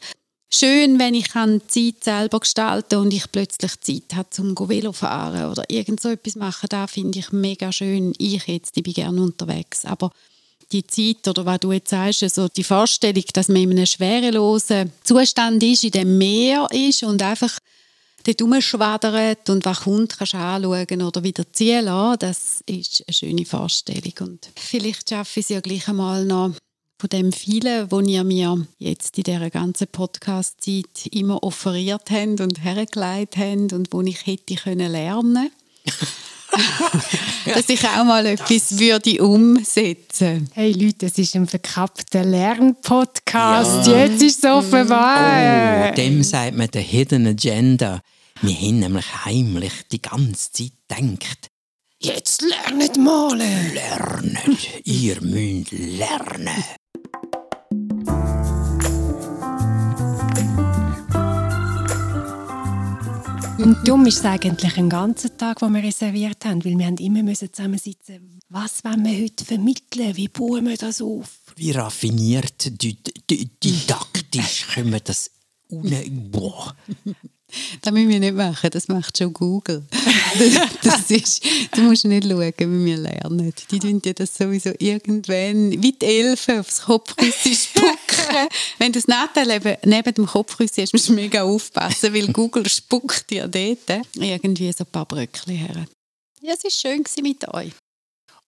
schön, 0.49 0.99
wenn 1.01 1.15
ich 1.15 1.31
kann 1.31 1.61
die 1.75 1.95
Zeit 1.95 2.05
selber 2.05 2.41
gestalten 2.41 3.01
und 3.01 3.13
ich 3.13 3.31
plötzlich 3.33 3.81
Zeit 3.81 4.15
habe, 4.15 4.31
zum 4.31 4.57
Velo 4.57 4.93
fahren 4.93 5.51
oder 5.51 5.65
irgend 5.69 6.01
so 6.01 6.09
etwas 6.11 6.37
machen, 6.37 6.69
da 6.71 6.87
finde 6.87 7.19
ich 7.19 7.33
mega 7.33 7.73
schön. 7.73 8.13
Ich 8.19 8.47
jetzt, 8.47 8.77
ich 8.77 8.85
bin 8.85 8.95
gerne 8.95 9.21
unterwegs, 9.21 9.85
aber 9.85 10.13
die 10.71 10.87
Zeit 10.87 11.27
oder 11.27 11.47
was 11.47 11.61
du 11.61 11.73
jetzt 11.73 11.91
sagst, 11.91 12.23
also 12.23 12.47
die 12.49 12.63
Vorstellung, 12.63 13.25
dass 13.33 13.49
man 13.49 13.63
in 13.63 13.71
einem 13.73 13.87
schwerelosen 13.87 14.93
Zustand 15.03 15.63
ist, 15.63 15.83
in 15.83 15.91
dem 15.91 16.19
Meer 16.19 16.69
ist 16.71 17.03
und 17.03 17.23
einfach 17.23 17.59
dort 18.29 18.43
rumschwadert 18.43 19.49
und 19.49 19.65
was 19.65 19.81
kommt, 19.81 20.19
kannst 20.19 20.35
du 20.35 20.39
anschauen 20.39 21.03
oder 21.03 21.23
wieder 21.23 21.51
ziehen 21.53 21.87
lassen. 21.87 22.19
Das 22.21 22.63
ist 22.67 23.05
eine 23.07 23.15
schöne 23.15 23.45
Vorstellung. 23.45 24.13
Und 24.21 24.51
vielleicht 24.57 25.09
schaffe 25.09 25.41
ich 25.41 25.47
es 25.47 25.51
ja 25.51 25.61
gleich 25.61 25.89
einmal 25.89 26.25
noch 26.25 26.53
von 27.01 27.11
dem 27.11 27.33
vielen, 27.33 27.91
wo 27.91 28.01
ihr 28.01 28.25
mir 28.25 28.67
jetzt 28.79 29.17
in 29.19 29.25
dieser 29.25 29.51
ganzen 29.51 29.87
Podcast-Zeit 29.87 31.07
immer 31.13 31.43
offeriert 31.43 32.11
habt 32.11 32.41
und 32.41 32.63
hergelegt 32.63 33.37
habt 33.37 33.73
und 33.73 33.93
wo 33.93 34.03
ich 34.03 34.27
hätte 34.27 34.57
können 34.57 34.91
lernen 34.91 35.51
dass 37.55 37.69
ich 37.69 37.87
auch 37.87 38.05
mal 38.05 38.27
etwas 38.27 38.79
würde 38.79 39.23
umsetzen 39.23 40.51
Hey 40.55 40.73
Leute, 40.73 41.07
es 41.07 41.19
ist 41.19 41.37
ein 41.37 41.47
verkappter 41.47 42.25
Lernpodcast. 42.25 43.87
Jetzt 43.87 44.23
ist 44.23 44.45
es 44.45 44.51
offenbar. 44.51 45.91
Oh, 45.91 45.95
dem 45.95 46.23
sagt 46.23 46.57
man 46.57 46.71
der 46.71 46.83
Hidden 46.83 47.27
Agenda. 47.29 48.01
Wir 48.43 48.55
haben 48.55 48.79
nämlich 48.79 49.25
heimlich 49.25 49.73
die 49.91 50.01
ganze 50.03 50.53
Zeit 50.53 50.73
gedacht, 50.89 51.49
Jetzt 52.01 52.43
lernet 52.43 52.97
malen. 52.97 53.75
lernen, 53.75 54.57
ihr 54.85 55.21
müsst 55.21 55.73
lernen. 55.73 56.65
Und 63.59 63.77
dumm 63.87 64.07
ist 64.07 64.19
es 64.19 64.25
eigentlich 64.25 64.77
ein 64.77 64.89
ganzer 64.89 65.37
Tag, 65.37 65.59
den 65.59 65.75
wir 65.75 65.83
reserviert 65.83 66.45
haben, 66.45 66.65
weil 66.65 66.79
wir 66.79 66.87
haben 66.87 66.97
immer 66.99 67.25
müssen 67.25 67.53
zusammensitzen. 67.53 68.39
Was 68.49 68.85
wollen 68.85 69.05
wir 69.05 69.21
heute 69.25 69.45
vermitteln? 69.45 70.17
Wie 70.17 70.29
bauen 70.29 70.67
wir 70.69 70.77
das 70.77 71.03
auf? 71.03 71.39
Wie 71.57 71.73
raffiniert, 71.73 72.71
di- 72.83 72.97
di- 73.29 73.51
didaktisch 73.63 74.69
können 74.73 74.93
wir 74.93 75.01
das. 75.01 75.33
Boah. 75.69 76.77
Das 77.83 77.93
müssen 77.93 78.09
wir 78.09 78.21
nicht 78.21 78.35
machen, 78.35 78.71
das 78.71 78.89
macht 78.89 79.19
schon 79.19 79.33
Google. 79.33 79.85
Das 80.83 81.11
ist, 81.11 81.43
du 81.75 81.83
musst 81.83 82.05
nicht 82.05 82.25
schauen, 82.25 82.53
wie 82.59 82.85
wir 82.85 82.97
lernen. 82.99 83.53
Die 83.71 83.79
tun 83.79 84.01
dir 84.01 84.15
das 84.15 84.37
sowieso 84.37 84.73
irgendwann, 84.79 85.83
wie 85.83 85.93
die 85.93 86.05
Elfen, 86.05 86.61
aufs 86.61 86.83
Kopfrüssi 86.83 87.55
spucken. 87.55 88.49
Wenn 88.79 88.93
du 88.93 88.99
das 88.99 89.09
Nattel 89.09 89.51
eben 89.51 89.77
neben 89.85 90.15
dem 90.15 90.27
Kopfrüssi 90.27 90.83
hast, 90.83 90.93
musst 90.93 91.09
du 91.09 91.15
mega 91.15 91.43
aufpassen, 91.43 92.13
weil 92.15 92.29
Google 92.29 92.69
spuckt 92.69 93.31
dir 93.31 93.49
dort 93.49 94.03
irgendwie 94.15 94.73
so 94.73 94.85
ein 94.85 94.91
paar 94.91 95.07
Bröckchen 95.07 95.55
her. 95.55 95.87
Ja, 96.43 96.55
es 96.55 96.65
war 96.65 96.71
schön 96.71 97.05
mit 97.23 97.49
euch. 97.49 97.73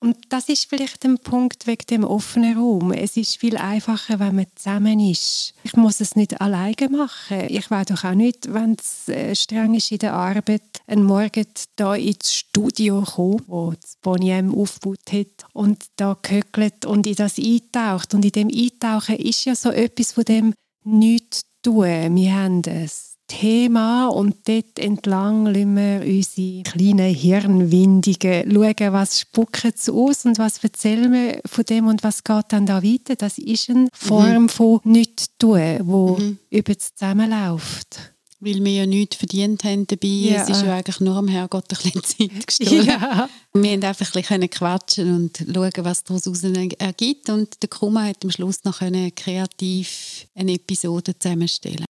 Und 0.03 0.17
das 0.31 0.49
ist 0.49 0.67
vielleicht 0.67 1.05
ein 1.05 1.19
Punkt 1.19 1.67
wegen 1.67 1.85
dem 1.91 2.05
offenen 2.05 2.57
Raum. 2.57 2.91
Es 2.91 3.19
ist 3.19 3.37
viel 3.37 3.59
einfacher, 3.59 4.19
wenn 4.19 4.35
man 4.35 4.47
zusammen 4.55 4.99
ist. 4.99 5.53
Ich 5.63 5.77
muss 5.77 6.01
es 6.01 6.17
nicht 6.17 6.41
alleine 6.41 6.89
machen. 6.89 7.45
Ich 7.49 7.71
will 7.71 7.85
doch 7.85 8.05
auch 8.05 8.15
nicht, 8.15 8.53
wenn 8.53 8.77
es 8.81 9.11
äh, 9.11 9.35
streng 9.35 9.75
ist 9.75 9.93
in 9.93 9.99
der 9.99 10.15
Arbeit, 10.15 10.63
einen 10.87 11.05
Morgen 11.05 11.47
da 11.77 11.95
ins 11.95 12.35
Studio 12.35 13.03
kommen, 13.03 13.43
wo 13.47 13.75
das 13.79 13.97
Bonnie 14.01 14.31
M 14.31 14.55
aufgebaut 14.55 15.13
hat 15.13 15.47
und 15.53 15.85
da 15.97 16.17
gehöckelt 16.23 16.87
und 16.87 17.07
in 17.07 17.17
das 17.17 17.39
eintaucht. 17.39 18.15
Und 18.15 18.25
in 18.25 18.33
dem 18.33 18.49
Eintauchen 18.49 19.17
ist 19.17 19.45
ja 19.45 19.55
so 19.55 19.71
etwas 19.71 20.13
von 20.13 20.25
dem 20.25 20.55
nichts 20.83 21.43
tun. 21.63 22.17
Wir 22.17 22.35
haben 22.35 22.63
es 22.65 23.10
Thema 23.31 24.09
und 24.09 24.49
dort 24.49 24.77
entlang 24.81 25.47
lassen 25.47 25.77
wir 25.77 26.03
unsere 26.05 26.63
kleinen 26.65 27.15
Hirnwindigen 27.15 28.51
schauen, 28.53 28.93
was 28.93 29.21
spucken 29.21 29.73
sie 29.77 29.93
aus 29.93 30.25
und 30.25 30.39
was 30.39 30.59
erzählen 30.65 31.13
wir 31.13 31.41
von 31.47 31.65
dem 31.65 31.87
und 31.87 32.03
was 32.03 32.25
geht 32.25 32.47
dann 32.49 32.67
da 32.67 32.83
weiter. 32.83 33.15
Das 33.15 33.39
ist 33.39 33.71
eine 33.71 33.87
Form 33.93 34.49
von 34.49 34.81
nichts 34.83 35.29
tun, 35.39 35.79
wo 35.83 36.19
über 36.51 36.75
das 36.75 36.97
zusammenläuft. 36.97 38.15
Weil 38.41 38.65
wir 38.65 38.73
ja 38.73 38.87
nichts 38.87 39.17
verdient 39.17 39.63
haben 39.63 39.87
dabei. 39.87 40.09
Ja. 40.09 40.43
Es 40.43 40.49
ist 40.49 40.63
ja 40.63 40.75
eigentlich 40.75 40.99
nur 40.99 41.15
am 41.15 41.29
Herrgott 41.29 41.67
ein 41.71 41.93
bisschen 41.93 42.03
Zeit 42.03 42.47
gestohlen. 42.47 42.87
Ja. 42.87 43.29
Wir 43.53 43.73
haben 43.73 43.85
einfach 43.85 44.15
ein 44.15 44.23
bisschen 44.23 44.51
quatschen 44.51 45.15
und 45.15 45.37
schauen, 45.37 45.85
was 45.85 46.03
daraus 46.03 46.43
ergibt. 46.79 47.29
Und 47.29 47.63
der 47.63 47.69
Kummer 47.69 48.07
hat 48.09 48.25
am 48.25 48.31
Schluss 48.31 48.65
noch 48.65 48.81
kreativ 48.81 50.27
eine 50.35 50.55
Episode 50.55 51.17
zusammenstellen 51.17 51.85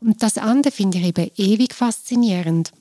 Und 0.00 0.22
das 0.22 0.38
andere 0.38 0.72
finde 0.72 0.98
ich 0.98 1.06
eben 1.06 1.30
ewig 1.36 1.74
faszinierend. 1.74 2.72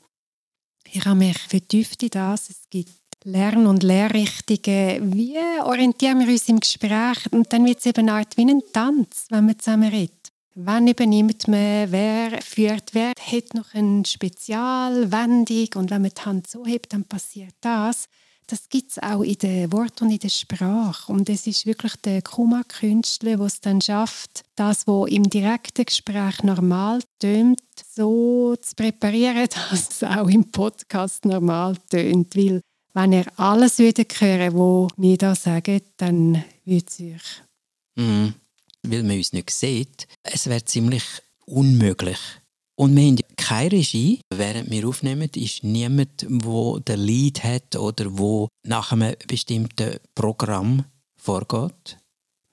Ich 0.92 1.06
habe 1.06 1.16
mich 1.16 1.38
vertieft 1.38 2.04
in 2.04 2.10
das. 2.10 2.50
Es 2.50 2.70
gibt 2.70 2.92
Lern- 3.24 3.68
und 3.68 3.84
Lehrrichtungen. 3.84 5.14
Wie 5.14 5.38
orientieren 5.64 6.20
wir 6.20 6.28
uns 6.28 6.48
im 6.48 6.60
Gespräch? 6.60 7.32
Und 7.32 7.52
dann 7.52 7.66
wird 7.66 7.80
es 7.80 7.86
eben 7.86 8.08
eine 8.08 8.20
Art 8.20 8.38
wie 8.38 8.50
ein 8.50 8.62
Tanz, 8.72 9.26
wenn 9.30 9.46
man 9.46 9.60
zusammen 9.60 9.90
redet. 9.90 10.32
Wann 10.56 10.88
übernimmt 10.88 11.48
man, 11.48 11.92
wer 11.92 12.42
führt 12.42 12.94
wer, 12.94 13.12
hat 13.20 13.54
noch 13.54 13.76
eine 13.76 14.04
Spezialwendung 14.06 15.68
und 15.76 15.92
wenn 15.92 16.02
man 16.02 16.12
die 16.18 16.22
Hand 16.22 16.48
so 16.48 16.66
hebt, 16.66 16.94
dann 16.94 17.04
passiert 17.04 17.54
das. 17.62 18.08
Das 18.50 18.70
gibt 18.70 18.92
es 18.92 19.00
auch 19.00 19.24
in 19.24 19.38
den 19.38 19.74
Wort 19.74 20.02
und 20.02 20.10
in 20.10 20.20
der 20.20 20.30
Sprache. 20.30 21.12
Und 21.12 21.30
es 21.30 21.48
ist 21.48 21.66
wirklich 21.66 21.96
der 21.98 22.22
Kuma-Künstler, 22.22 23.36
der 23.36 23.46
es 23.46 23.60
dann 23.60 23.82
schafft, 23.82 24.44
das, 24.56 24.88
was 24.88 25.10
im 25.10 25.30
direkten 25.30 25.84
Gespräch 25.84 26.44
normal 26.44 27.02
tönt, 27.20 27.60
so 27.94 28.56
zu 28.56 28.76
präparieren, 28.76 29.50
dass 29.70 29.90
es 29.90 30.04
auch 30.04 30.30
im 30.30 30.50
Podcast 30.50 31.26
normal 31.26 31.76
tönt. 31.90 32.38
Weil 32.38 32.62
wenn 32.94 33.14
ihr 33.14 33.26
alles 33.38 33.80
würdet 33.80 34.20
hören, 34.22 34.54
was 34.54 34.92
wir 34.96 35.18
da 35.18 35.36
sagen, 35.36 35.82
dann 35.98 36.44
würde 36.64 36.86
es 36.88 37.00
euch 37.00 37.48
Mhm. 37.98 38.36
Weil 38.84 39.04
man 39.04 39.18
uns 39.18 39.34
nicht 39.34 39.50
sieht. 39.50 40.08
Es 40.24 40.48
wäre 40.48 40.64
ziemlich 40.64 41.04
unmöglich. 41.46 42.20
Und 42.80 42.96
wir 42.96 43.08
haben 43.08 43.18
keine 43.38 43.72
Regie. 43.72 44.22
Während 44.32 44.70
wir 44.70 44.88
aufnehmen, 44.88 45.30
ist 45.36 45.64
niemand, 45.64 46.22
der 46.22 46.80
den 46.82 47.00
Lead 47.00 47.44
hat 47.44 47.76
oder 47.76 48.06
wo 48.20 48.50
nach 48.68 48.92
einem 48.92 49.16
bestimmten 49.28 49.98
Programm 50.14 50.86
vorgeht. 51.16 51.98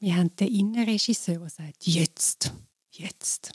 Wir 0.00 0.16
haben 0.16 0.34
den 0.36 0.48
Innenregisseur, 0.48 1.38
der 1.40 1.50
sagt, 1.50 1.86
jetzt, 1.86 2.54
jetzt. 2.90 3.52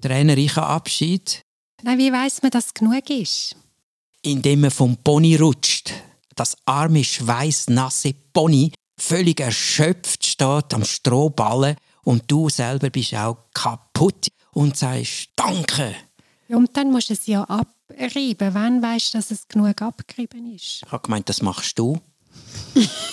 Trainerreicher 0.00 0.66
Abschied, 0.66 1.42
Nein, 1.82 1.98
wie 1.98 2.10
weiß 2.12 2.40
man, 2.40 2.50
dass 2.50 2.66
es 2.66 2.74
genug 2.74 3.10
ist? 3.10 3.54
indem 4.22 4.62
man 4.62 4.70
vom 4.70 4.96
Pony 4.96 5.36
rutscht. 5.36 5.92
Das 6.36 6.56
arme, 6.66 7.02
schweißnasse 7.02 8.14
Pony 8.32 8.70
völlig 8.98 9.40
erschöpft 9.40 10.24
steht 10.24 10.74
am 10.74 10.84
Strohballen 10.84 11.76
und 12.02 12.30
du 12.30 12.50
selber 12.50 12.90
bist 12.90 13.14
auch 13.14 13.38
kaputt 13.54 14.28
und 14.52 14.76
sagst 14.76 15.30
Danke. 15.34 15.96
Ja, 16.48 16.58
und 16.58 16.76
dann 16.76 16.92
musst 16.92 17.08
du 17.08 17.14
es 17.14 17.26
ja 17.26 17.42
abreiben. 17.42 18.54
Wann 18.54 18.82
weißt 18.82 19.14
du, 19.14 19.18
dass 19.18 19.30
es 19.30 19.48
genug 19.48 19.80
abgerieben 19.80 20.54
ist? 20.54 20.82
Ich 20.84 20.92
habe 20.92 21.02
gemeint, 21.02 21.28
das 21.28 21.40
machst 21.42 21.78
du. 21.78 21.98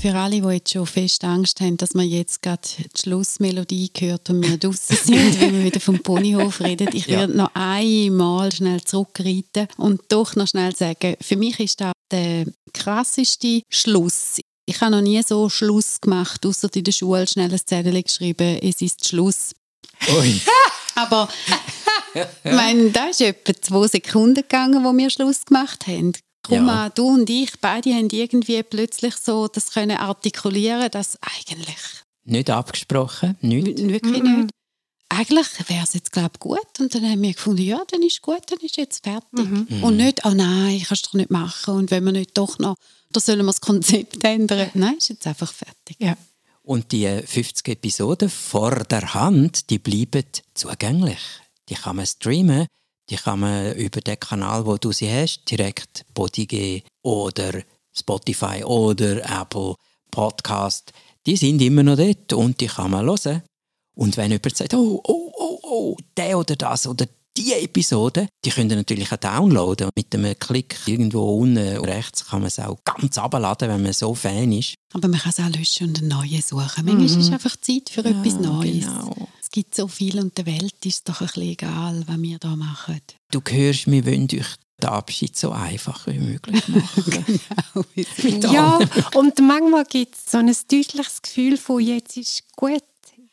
Für 0.02 0.16
alle, 0.16 0.40
die 0.40 0.48
jetzt 0.48 0.72
schon 0.72 0.84
fest 0.84 1.22
Angst 1.22 1.60
haben, 1.60 1.76
dass 1.76 1.94
man 1.94 2.08
jetzt 2.08 2.42
gerade 2.42 2.60
die 2.76 3.00
Schlussmelodie 3.00 3.88
hört 4.00 4.30
und 4.30 4.42
wir 4.42 4.58
draußen 4.58 4.96
sind, 4.96 5.40
wenn 5.40 5.54
wir 5.54 5.62
wieder 5.62 5.78
vom 5.78 6.00
Ponyhof 6.02 6.60
reden, 6.60 6.88
ich 6.92 7.06
Ja. 7.06 7.20
werde 7.20 7.36
noch 7.36 7.52
einmal 7.54 8.50
schnell 8.50 8.82
zurückreiten 8.82 9.68
und 9.76 10.00
doch 10.08 10.34
noch 10.34 10.48
schnell 10.48 10.74
sagen, 10.74 11.14
für 11.20 11.36
mich 11.36 11.60
ist 11.60 11.80
das 11.80 11.92
der 12.10 12.46
krasseste 12.74 13.62
Schluss. 13.70 14.40
Ich 14.66 14.80
habe 14.80 14.90
noch 14.90 15.02
nie 15.02 15.22
so 15.22 15.48
Schluss 15.48 16.00
gemacht, 16.00 16.44
außer 16.44 16.68
in 16.74 16.82
der 16.82 16.90
Schule 16.90 17.28
schnell 17.28 17.52
ein 17.52 17.60
Zettel 17.64 18.02
geschrieben, 18.02 18.58
es 18.60 18.80
ist 18.80 19.06
Schluss. 19.06 19.54
Ui. 20.18 20.40
Aber 20.96 21.28
ich 22.14 22.52
meine, 22.52 22.90
da 22.90 23.06
ist 23.06 23.20
etwa 23.20 23.52
zwei 23.54 23.86
Sekunden 23.86 24.34
gegangen, 24.34 24.82
wo 24.82 24.92
wir 24.92 25.10
Schluss 25.10 25.44
gemacht 25.44 25.86
haben. 25.86 26.12
Komm 26.42 26.66
Ja. 26.66 26.88
du 26.88 27.08
und 27.08 27.30
ich, 27.30 27.52
beide 27.60 27.94
haben 27.94 28.08
irgendwie 28.10 28.62
plötzlich 28.62 29.14
so 29.16 29.48
das 29.48 29.70
können 29.72 29.96
artikulieren, 29.96 30.90
dass 30.90 31.18
eigentlich 31.22 31.76
Nicht 32.24 32.50
abgesprochen, 32.50 33.36
nicht. 33.40 33.66
wirklich 33.78 34.22
Mhm. 34.22 34.40
nicht. 34.42 34.50
Eigentlich 35.08 35.46
wäre 35.68 35.84
es 35.84 35.92
jetzt, 35.92 36.10
glaube 36.10 36.30
ich, 36.34 36.40
gut. 36.40 36.80
Und 36.80 36.94
dann 36.94 37.04
haben 37.04 37.20
wir 37.20 37.34
gefunden, 37.34 37.60
ja, 37.62 37.82
dann 37.90 38.02
ist 38.02 38.22
gut, 38.22 38.40
dann 38.50 38.58
ist 38.60 38.78
jetzt 38.78 39.04
fertig. 39.04 39.28
Mhm. 39.46 39.84
Und 39.84 39.98
nicht, 39.98 40.24
oh 40.24 40.30
nein, 40.30 40.82
kannst 40.88 41.04
du 41.04 41.08
doch 41.10 41.14
nicht 41.14 41.30
machen. 41.30 41.74
Und 41.74 41.90
wenn 41.90 42.02
wir 42.04 42.12
nicht 42.12 42.36
doch 42.38 42.58
noch, 42.58 42.76
da 43.10 43.20
sollen 43.20 43.40
wir 43.40 43.44
das 43.46 43.60
Konzept 43.60 44.24
ändern. 44.24 44.70
Nein, 44.72 44.96
ist 44.96 45.10
jetzt 45.10 45.26
einfach 45.26 45.52
fertig. 45.52 45.96
Ja. 45.98 46.16
Und 46.62 46.92
die 46.92 47.06
50 47.26 47.68
Episoden 47.68 48.30
vor 48.30 48.84
der 48.84 49.12
Hand, 49.12 49.68
die 49.68 49.78
bleiben 49.78 50.24
zugänglich. 50.54 51.18
Die 51.68 51.74
kann 51.74 51.96
man 51.96 52.06
streamen, 52.06 52.66
die 53.10 53.16
kann 53.16 53.40
man 53.40 53.74
über 53.74 54.00
den 54.00 54.18
Kanal, 54.18 54.64
wo 54.66 54.76
du 54.76 54.92
sie 54.92 55.10
hast, 55.10 55.50
direkt 55.50 56.04
Bodige 56.14 56.82
oder 57.02 57.62
Spotify 57.92 58.64
oder 58.64 59.22
Apple 59.40 59.74
Podcast, 60.10 60.92
die 61.26 61.36
sind 61.36 61.60
immer 61.62 61.82
noch 61.82 61.96
dort 61.96 62.32
und 62.32 62.60
die 62.60 62.66
kann 62.66 62.90
man 62.90 63.06
hören. 63.06 63.42
Und 63.94 64.16
wenn 64.16 64.30
jemand 64.30 64.56
sagt, 64.56 64.74
oh, 64.74 65.00
oh, 65.06 65.32
oh, 65.36 65.58
oh, 65.62 65.96
der 66.16 66.38
oder 66.38 66.56
das 66.56 66.86
oder 66.86 67.06
die 67.36 67.52
Episode, 67.54 68.28
die 68.44 68.50
könnt 68.50 68.70
ihr 68.72 68.76
natürlich 68.76 69.10
auch 69.12 69.16
downloaden. 69.16 69.90
Mit 69.96 70.14
einem 70.14 70.38
Klick 70.38 70.76
irgendwo 70.86 71.38
unten 71.38 71.78
rechts 71.78 72.26
kann 72.26 72.40
man 72.40 72.48
es 72.48 72.58
auch 72.58 72.78
ganz 72.84 73.16
abladen, 73.18 73.68
wenn 73.68 73.82
man 73.82 73.92
so 73.92 74.14
Fan 74.14 74.52
ist. 74.52 74.74
Aber 74.92 75.08
man 75.08 75.18
kann 75.18 75.30
es 75.30 75.40
auch 75.40 75.48
löschen 75.48 75.88
und 75.88 75.98
einen 75.98 76.08
neuen 76.08 76.42
suchen. 76.42 76.84
Manchmal 76.84 77.04
ist 77.04 77.32
einfach 77.32 77.56
Zeit 77.56 77.88
für 77.90 78.04
etwas 78.04 78.34
Neues. 78.34 78.84
genau. 78.84 79.28
Es 79.40 79.50
gibt 79.50 79.74
so 79.74 79.88
viel 79.88 80.18
und 80.18 80.36
der 80.36 80.46
Welt 80.46 80.74
ist 80.84 80.94
es 80.94 81.04
doch 81.04 81.20
ein 81.20 81.26
bisschen 81.26 81.42
egal, 81.42 82.04
was 82.06 82.20
wir 82.20 82.38
da 82.38 82.56
machen. 82.56 83.00
Du 83.30 83.40
hörst, 83.46 83.90
wir 83.90 84.06
wollen 84.06 84.28
euch 84.32 84.56
den 84.82 84.90
Abschied 84.90 85.36
so 85.36 85.52
einfach 85.52 86.06
wie 86.06 86.18
möglich 86.18 86.68
machen. 86.68 87.24
Mit 87.94 88.44
Ja, 88.44 88.78
und 89.14 89.38
manchmal 89.40 89.84
gibt 89.84 90.16
es 90.16 90.32
so 90.32 90.38
ein 90.38 90.46
deutliches 90.70 91.22
Gefühl 91.22 91.56
von, 91.56 91.80
jetzt 91.80 92.16
ist 92.16 92.44
gut, 92.56 92.82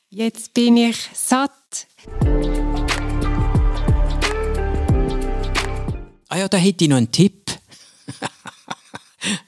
jetzt 0.10 0.54
bin 0.54 0.78
ich 0.78 0.98
satt. 1.14 1.52
Ja, 6.40 6.48
da 6.48 6.58
hätte 6.58 6.86
ich 6.86 6.90
noch 6.90 6.98
einen 6.98 7.12
Tipp. 7.12 7.52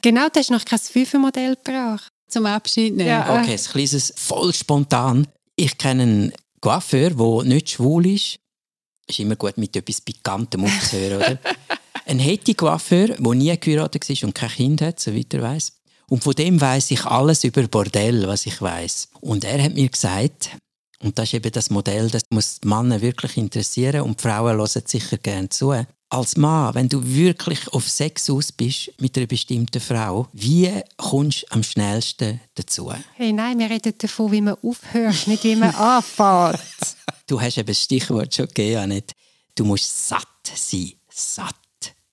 Genau, 0.02 0.28
du 0.28 0.38
hast 0.38 0.52
noch 0.52 0.66
kein 0.66 0.80
Fünfer-Modell 0.80 1.56
gebracht. 1.56 2.10
Zum 2.28 2.46
Abschied 2.46 2.96
nehmen. 2.96 3.08
Ja. 3.08 3.40
Okay, 3.40 3.54
ein 3.54 3.58
kleines, 3.58 4.14
voll 4.18 4.54
spontan. 4.54 5.28
Ich 5.56 5.78
kenne 5.78 6.04
einen 6.04 6.34
Coiffeur, 6.60 7.12
der 7.12 7.44
nicht 7.46 7.70
schwul 7.70 8.06
ist. 8.08 8.38
Ist 9.08 9.20
immer 9.20 9.36
gut, 9.38 9.58
mit 9.58 9.76
etwas 9.76 10.02
Pikantem 10.02 10.66
aufzuhören, 10.66 11.18
oder? 11.18 11.40
Ein 12.06 12.20
hetty 12.20 12.54
Coiffeur, 12.54 13.08
der 13.08 13.34
nie 13.34 13.58
geheiratet 13.58 14.10
war 14.10 14.28
und 14.28 14.36
kein 14.36 14.50
Kind 14.50 14.82
hat, 14.82 15.00
soweit 15.00 15.34
er 15.34 15.42
weiß. 15.44 15.74
Und 16.10 16.24
von 16.24 16.34
dem 16.34 16.60
weiß 16.60 16.92
ich 16.92 17.06
alles 17.06 17.44
über 17.44 17.64
Bordell, 17.68 18.28
was 18.28 18.46
ich 18.46 18.62
weiß. 18.62 19.10
Und 19.22 19.46
er 19.46 19.64
hat 19.64 19.76
mir 19.76 19.88
gesagt, 19.88 20.50
und 21.02 21.18
das 21.18 21.30
ist 21.30 21.36
eben 21.36 21.52
das 21.52 21.70
Modell, 21.70 22.10
das 22.10 22.24
muss 22.30 22.60
die 22.60 22.68
Männer 22.68 23.02
wirklich 23.02 23.38
interessieren 23.38 24.02
und 24.02 24.20
die 24.20 24.24
Frauen 24.24 24.58
hören 24.58 24.68
sicher 24.68 25.18
gerne 25.18 25.50
zu. 25.50 25.74
Als 26.12 26.36
Mann, 26.36 26.76
wenn 26.76 26.90
du 26.90 27.02
wirklich 27.06 27.70
auf 27.70 27.88
Sex 27.88 28.30
aus 28.30 28.52
bist 28.52 28.92
mit 29.00 29.16
einer 29.16 29.28
bestimmten 29.28 29.80
Frau, 29.80 30.28
wie 30.34 30.70
kommst 30.98 31.44
du 31.44 31.54
am 31.54 31.64
schnellsten 31.64 32.42
dazu? 32.54 32.92
Hey, 33.14 33.32
nein, 33.32 33.58
wir 33.58 33.70
reden 33.70 33.94
davon, 33.98 34.30
wie 34.34 34.42
man 34.42 34.58
aufhört, 34.62 35.26
nicht 35.28 35.46
wie 35.46 35.56
man 35.56 35.74
anfängt. 35.74 36.60
Du 37.28 37.40
hast 37.40 37.58
eben 37.58 37.68
das 37.68 37.82
Stichwort 37.82 38.36
schon 38.36 38.48
gegeben, 38.48 38.82
Annette. 38.82 39.16
Du 39.56 39.64
musst 39.64 40.10
satt 40.10 40.28
sein. 40.54 40.92
Satt. 41.10 41.56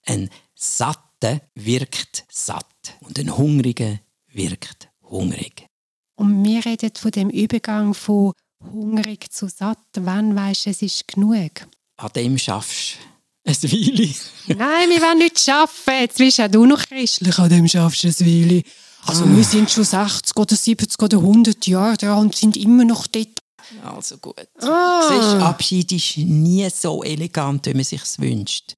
Ein 0.06 0.30
Satter 0.54 1.40
wirkt 1.56 2.24
satt. 2.30 2.66
Und 3.00 3.18
ein 3.18 3.36
Hungriger 3.36 3.98
wirkt 4.28 4.90
hungrig. 5.02 5.66
Und 6.14 6.44
wir 6.44 6.64
reden 6.64 6.92
von 6.94 7.10
dem 7.10 7.30
Übergang 7.30 7.94
von 7.94 8.32
hungrig 8.60 9.32
zu 9.32 9.48
satt. 9.48 9.78
Wann 9.94 10.36
weisst 10.36 10.66
du, 10.66 10.70
es 10.70 10.82
ist 10.82 11.08
genug? 11.08 11.66
An 11.96 12.10
dem 12.14 12.38
schaffst 12.38 12.94
du 12.94 13.17
ein 13.48 13.62
Weile. 13.62 14.14
Nein, 14.46 14.90
wir 14.90 15.00
wollen 15.00 15.18
nicht 15.18 15.48
arbeiten. 15.48 16.02
Jetzt 16.02 16.18
bist 16.18 16.38
ja 16.38 16.48
du 16.48 16.66
noch 16.66 16.86
christlich, 16.86 17.38
an 17.38 17.48
dem 17.48 17.66
schaffst 17.66 18.04
du 18.04 18.08
es 18.08 18.20
Weile. 18.20 18.62
Also 19.06 19.24
wir 19.34 19.44
sind 19.44 19.70
schon 19.70 19.84
60 19.84 20.36
oder 20.36 20.54
70 20.54 21.02
oder 21.02 21.18
100 21.18 21.66
Jahre 21.66 21.96
dran 21.96 22.18
und 22.18 22.36
sind 22.36 22.56
immer 22.56 22.84
noch 22.84 23.06
dort. 23.06 23.40
Also 23.84 24.18
gut. 24.18 24.34
Ah. 24.60 25.08
Siehst, 25.08 25.42
Abschied 25.42 25.92
ist 25.92 26.18
nie 26.18 26.68
so 26.70 27.02
elegant, 27.02 27.66
wie 27.66 27.74
man 27.74 27.84
sich 27.84 28.02
wünscht. 28.18 28.77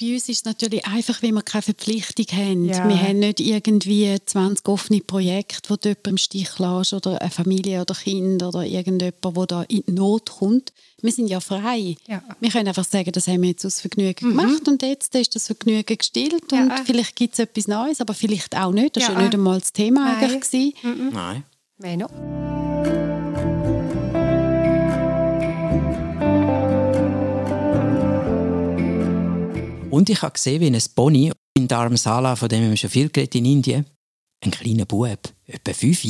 Bei 0.00 0.14
uns 0.14 0.28
ist 0.28 0.38
es 0.38 0.44
natürlich 0.44 0.86
einfach, 0.86 1.22
weil 1.22 1.32
wir 1.32 1.42
keine 1.42 1.62
Verpflichtung 1.62 2.24
haben. 2.32 2.64
Ja. 2.64 2.88
Wir 2.88 3.00
haben 3.02 3.18
nicht 3.18 3.38
irgendwie 3.40 4.16
20 4.24 4.66
offene 4.68 5.00
Projekte, 5.00 5.68
wo 5.68 5.76
du 5.76 5.90
jemanden 5.90 6.10
im 6.10 6.16
Stich 6.16 6.58
lässt 6.58 6.94
oder 6.94 7.20
eine 7.20 7.30
Familie 7.30 7.82
oder 7.82 7.94
Kind 7.94 8.42
oder 8.42 8.64
irgendjemand, 8.64 9.36
der 9.36 9.46
da 9.46 9.62
in 9.64 9.82
die 9.86 9.92
Not 9.92 10.30
kommt. 10.30 10.72
Wir 11.02 11.12
sind 11.12 11.28
ja 11.28 11.40
frei. 11.40 11.96
Ja. 12.08 12.22
Wir 12.40 12.50
können 12.50 12.68
einfach 12.68 12.84
sagen, 12.84 13.12
das 13.12 13.26
haben 13.28 13.42
wir 13.42 13.50
jetzt 13.50 13.66
aus 13.66 13.80
Vergnügen 13.80 14.30
gemacht 14.30 14.66
und 14.68 14.82
jetzt 14.82 15.14
ist 15.14 15.34
das 15.34 15.46
Vergnügen 15.46 15.98
gestillt 15.98 16.50
und 16.52 16.68
Ja. 16.70 16.82
vielleicht 16.84 17.16
gibt 17.16 17.34
es 17.34 17.38
etwas 17.40 17.68
Neues, 17.68 18.00
aber 18.00 18.14
vielleicht 18.14 18.56
auch 18.56 18.72
nicht. 18.72 18.96
Das 18.96 19.04
war 19.08 19.14
Ja. 19.14 19.18
ja 19.20 19.24
nicht 19.26 19.34
einmal 19.34 19.60
das 19.60 19.72
Thema 19.72 20.12
Nein. 20.14 20.24
eigentlich. 20.30 20.74
gewesen. 20.82 21.10
Nein. 21.12 21.44
Wer 21.78 23.09
Und 29.90 30.08
ich 30.08 30.22
habe 30.22 30.32
gesehen, 30.32 30.60
wie 30.60 30.68
ein 30.68 30.82
Pony 30.94 31.32
in 31.54 31.66
Dharamsala, 31.66 32.36
von 32.36 32.48
dem 32.48 32.70
wir 32.70 32.76
schon 32.76 32.90
viel 32.90 33.10
geredet 33.10 33.34
in 33.34 33.44
Indien, 33.44 33.86
ein 34.40 34.52
kleiner 34.52 34.84
Bub, 34.84 35.18
etwa 35.46 35.72
fünf, 35.72 36.04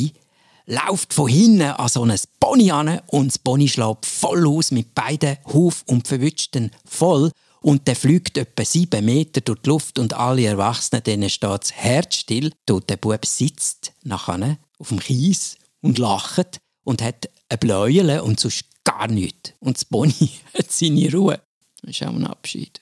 läuft 0.67 1.13
von 1.13 1.27
hinten 1.27 1.63
an 1.63 1.89
so 1.89 2.03
ein 2.03 2.19
Pony 2.39 2.71
an 2.71 3.01
und 3.07 3.27
das 3.27 3.39
Pony 3.39 3.67
schlägt 3.67 4.05
voll 4.05 4.47
aus 4.47 4.69
mit 4.69 4.93
beiden 4.93 5.37
Huf 5.51 5.83
und 5.87 6.07
verwünscht 6.07 6.55
voll 6.85 7.31
und 7.61 7.87
der 7.87 7.95
fliegt 7.95 8.37
etwa 8.37 8.63
sieben 8.63 9.03
Meter 9.03 9.41
durch 9.41 9.59
die 9.61 9.69
Luft 9.69 9.97
und 9.97 10.13
alle 10.13 10.45
Erwachsenen, 10.45 11.03
denen 11.03 11.29
steht 11.29 11.63
das 11.63 11.73
Herz 11.73 12.15
still. 12.15 12.53
Dort 12.67 12.89
der 12.89 12.97
Bub 12.97 13.25
sitzt 13.25 13.93
nachher 14.03 14.57
auf 14.77 14.89
dem 14.89 14.99
Kies 14.99 15.57
und 15.81 15.97
lacht 15.97 16.59
und 16.83 17.01
hat 17.01 17.29
ein 17.49 17.59
Bläuele 17.59 18.23
und 18.23 18.39
sonst 18.39 18.65
gar 18.83 19.07
nichts. 19.07 19.53
Und 19.59 19.77
das 19.77 19.85
Pony 19.85 20.13
hat 20.57 20.71
seine 20.71 21.11
Ruhe. 21.11 21.41
Das 21.81 21.91
ist 21.91 22.03
auch 22.03 22.13
ein 22.13 22.27
Abschied. 22.27 22.79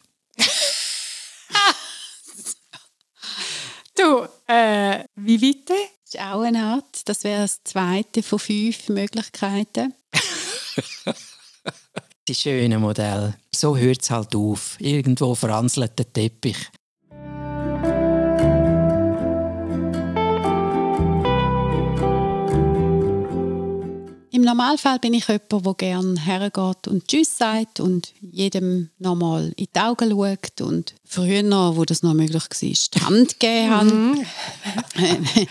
Du, 4.00 4.26
äh, 4.48 5.04
wie 5.18 5.42
weiter? 5.42 5.74
Das 6.06 6.14
ist 6.14 6.22
auch 6.22 6.40
eine 6.42 6.64
Art. 6.64 7.02
Das 7.10 7.26
wäre 7.26 7.42
das 7.42 7.62
zweite 7.66 8.24
von 8.24 8.40
fünf 8.40 8.88
Möglichkeiten. 8.88 9.94
Die 12.30 12.34
schönen 12.34 12.80
Modelle. 12.80 13.36
So 13.54 13.76
hört 13.76 14.02
es 14.02 14.10
halt 14.10 14.34
auf. 14.36 14.78
Irgendwo 14.80 15.36
veranselt 15.36 16.00
der 16.00 16.14
Teppich. 16.14 16.70
Normalfall 24.50 24.98
bin 24.98 25.14
ich 25.14 25.28
jemand, 25.28 25.52
der 25.52 25.74
gerne 25.76 26.20
hergeht 26.20 26.88
und 26.88 27.08
Tschüss 27.08 27.38
sagt 27.38 27.80
und 27.80 28.14
jedem 28.20 28.90
nochmal 28.98 29.54
in 29.56 29.68
die 29.76 29.80
Augen 29.80 30.10
schaut 30.10 30.62
und 30.62 30.96
früher, 31.06 31.44
wo 31.78 31.86
das 31.86 32.02
noch 32.02 32.16
möglich 32.16 32.44
war, 32.44 32.50
die 32.60 33.02
Hand 33.06 33.40
gegeben 33.40 33.70
habe. 33.70 35.48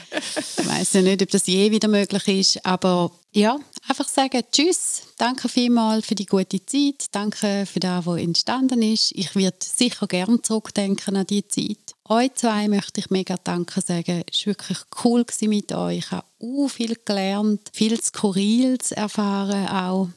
ich 0.58 0.66
weiss 0.68 0.94
ja 0.94 1.02
nicht, 1.02 1.22
ob 1.22 1.30
das 1.30 1.46
je 1.46 1.70
wieder 1.70 1.86
möglich 1.86 2.26
ist, 2.26 2.66
aber 2.66 3.12
ja, 3.32 3.56
einfach 3.86 4.08
sagen 4.08 4.42
Tschüss, 4.50 5.02
danke 5.16 5.48
vielmals 5.48 6.04
für 6.04 6.16
die 6.16 6.26
gute 6.26 6.66
Zeit, 6.66 7.06
danke 7.12 7.66
für 7.72 7.78
das, 7.78 8.04
was 8.04 8.20
entstanden 8.20 8.82
ist. 8.82 9.12
Ich 9.14 9.36
werde 9.36 9.58
sicher 9.60 10.08
gerne 10.08 10.42
zurückdenken 10.42 11.14
an 11.14 11.26
diese 11.26 11.46
Zeit. 11.46 11.87
Euch 12.10 12.32
zwei 12.36 12.68
möchte 12.68 13.00
ich 13.00 13.10
mega 13.10 13.36
Danke 13.36 13.82
sagen. 13.82 14.22
Es 14.32 14.46
war 14.46 14.46
wirklich 14.46 14.78
cool 15.04 15.26
mit 15.42 15.72
euch. 15.72 15.98
Ich 15.98 16.10
habe 16.10 16.26
uh, 16.40 16.66
viel 16.66 16.96
gelernt, 17.04 17.68
viel 17.74 18.00
Skurriles 18.00 18.92
erfahren 18.92 19.68
auch. 19.68 20.08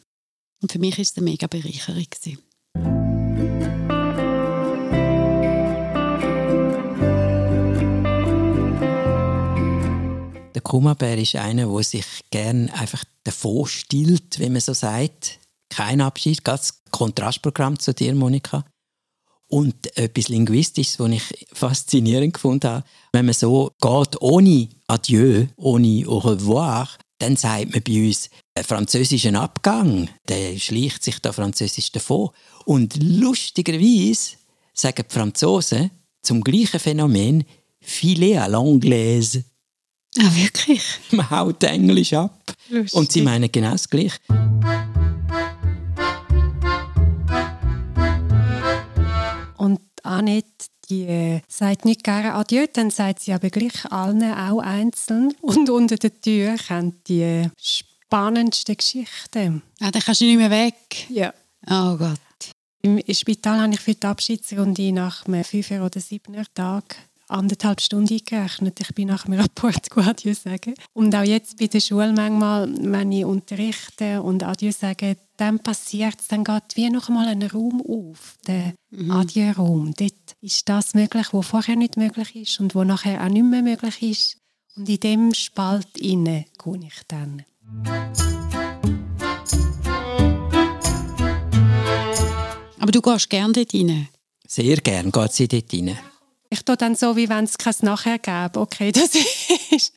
Und 0.62 0.72
für 0.72 0.80
mich 0.80 0.98
war 0.98 1.02
es 1.02 1.18
eine 1.18 1.26
mega 1.26 1.48
Bereicherung. 1.48 2.06
Der 10.56 10.62
Kummerbär 10.62 11.18
ist 11.18 11.36
einer, 11.36 11.66
der 11.68 11.84
sich 11.84 12.06
gerne 12.30 12.74
einfach 12.74 13.04
davon 13.26 13.66
stillt, 13.66 14.40
wie 14.40 14.50
man 14.50 14.62
so 14.62 14.74
sagt. 14.74 15.40
Kein 15.68 16.00
Abschied, 16.00 16.46
ganz 16.46 16.84
Kontrastprogramm 16.92 17.78
zu 17.80 17.94
dir, 17.94 18.16
Monika. 18.16 18.64
Und 19.52 19.98
etwas 19.98 20.30
Linguistisches, 20.30 20.98
was 20.98 21.12
ich 21.12 21.48
faszinierend 21.52 22.34
gefunden 22.34 22.70
habe, 22.70 22.86
wenn 23.12 23.26
man 23.26 23.34
so 23.34 23.74
geht 23.82 24.22
ohne 24.22 24.70
Adieu, 24.88 25.48
ohne 25.58 26.06
Au 26.08 26.20
revoir, 26.20 26.88
dann 27.20 27.36
sagt 27.36 27.74
man 27.74 27.84
bei 27.84 28.08
uns 28.08 28.30
einen 28.56 28.66
französischen 28.66 29.36
Abgang. 29.36 30.10
Der 30.30 30.58
schleicht 30.58 31.04
sich 31.04 31.20
da 31.20 31.34
Französisch 31.34 31.92
davon. 31.92 32.30
Und 32.64 32.96
lustigerweise 33.04 34.38
sagen 34.74 35.04
die 35.10 35.14
Franzosen 35.14 35.92
zum 36.22 36.42
gleichen 36.42 36.80
Phänomen 36.80 37.44
Filet 37.82 38.38
à 38.38 38.48
l'anglaise. 38.48 39.44
Ah, 40.18 40.34
wirklich? 40.34 40.82
Man 41.12 41.30
haut 41.30 41.62
Englisch 41.64 42.14
ab. 42.14 42.54
Lustig. 42.70 42.94
Und 42.94 43.12
sie 43.12 43.22
meinen 43.22 43.52
genau 43.52 43.72
das 43.72 43.90
Gleiche. 43.90 44.18
Annette, 50.12 50.68
die 50.90 51.04
äh, 51.04 51.42
sagt 51.48 51.86
nicht 51.86 52.04
gerne 52.04 52.34
Adieu, 52.34 52.68
dann 52.72 52.90
sagt 52.90 53.22
sie 53.22 53.34
aber 53.34 53.50
gleich 53.50 53.86
allen 53.92 54.24
auch 54.24 54.60
einzeln. 54.60 55.34
Und 55.42 55.70
unter 55.70 55.98
der 55.98 56.20
Tür 56.20 56.56
kennt 56.56 57.08
die 57.08 57.22
äh, 57.22 57.50
spannendsten 57.58 58.76
Geschichten. 58.76 59.62
Ah, 59.80 59.92
dann 59.92 60.02
kannst 60.02 60.22
du 60.22 60.26
nicht 60.26 60.38
mehr 60.38 60.52
weg. 60.52 60.76
Ja. 61.10 61.34
Oh 61.70 61.96
Gott. 61.98 62.20
Im 62.84 63.00
Spital 63.14 63.62
habe 63.62 63.74
ich 63.74 63.80
für 63.80 63.94
die 63.94 64.08
Abschiedsrunde 64.08 64.92
nach 64.92 65.26
einem 65.26 65.44
fünfer 65.44 65.86
oder 65.86 66.00
siebener 66.00 66.46
Tag 66.54 66.96
anderthalb 67.32 67.80
Stunden 67.80 68.14
eingerechnet. 68.14 68.80
Ich 68.80 68.94
bin 68.94 69.08
nach 69.08 69.26
dem 69.26 69.34
Rapport 69.34 69.88
Adieu 69.98 70.34
sagen. 70.34 70.74
Und 70.94 71.16
auch 71.16 71.24
jetzt 71.24 71.58
bei 71.58 71.68
der 71.68 71.80
Schule 71.80 72.12
manchmal, 72.12 72.70
wenn 72.78 73.12
ich 73.12 73.26
unterrichte 73.26 74.22
und 74.22 74.44
Adieu 74.44 74.72
sage, 74.72 75.16
dann 75.42 75.58
passiert 75.58 76.22
es, 76.22 76.28
dann 76.28 76.44
geht 76.44 76.76
wie 76.76 76.90
noch 76.92 77.10
einmal 77.10 77.28
ein 77.28 77.42
Raum 77.42 77.82
auf, 77.82 78.38
der 78.46 78.76
Mhm. 78.92 79.10
Adieu-Raum. 79.10 79.94
Dort 79.98 80.36
ist 80.42 80.70
das 80.70 80.94
möglich, 80.94 81.28
was 81.32 81.48
vorher 81.48 81.76
nicht 81.76 81.98
möglich 81.98 82.36
ist 82.36 82.60
und 82.60 82.76
was 82.76 82.86
nachher 82.86 83.24
auch 83.24 83.30
nicht 83.30 83.46
mehr 83.46 83.64
möglich 83.64 84.02
ist. 84.04 84.38
Und 84.76 84.88
in 84.88 85.00
dem 85.00 85.34
Spalt 85.34 85.98
inne 85.98 86.46
gehe 86.64 86.80
ich 86.86 87.02
dann. 87.08 87.44
Aber 92.80 92.92
du 92.92 93.02
gehst 93.02 93.30
gerne 93.30 93.54
dort 93.54 93.74
rein. 93.74 94.10
Sehr 94.48 94.78
gern 94.78 95.12
geht 95.12 95.32
sie 95.34 95.48
dort 95.48 95.74
rein. 95.74 95.98
Ich 96.52 96.64
tue 96.64 96.78
dann 96.78 96.96
so, 96.96 97.16
wie 97.16 97.30
wenn 97.30 97.46
es 97.46 97.58
kein 97.58 97.74
Nachher 97.82 98.20
gäbe. 98.20 98.60
Okay, 98.60 98.92
das 98.92 99.16
ist... 99.72 99.94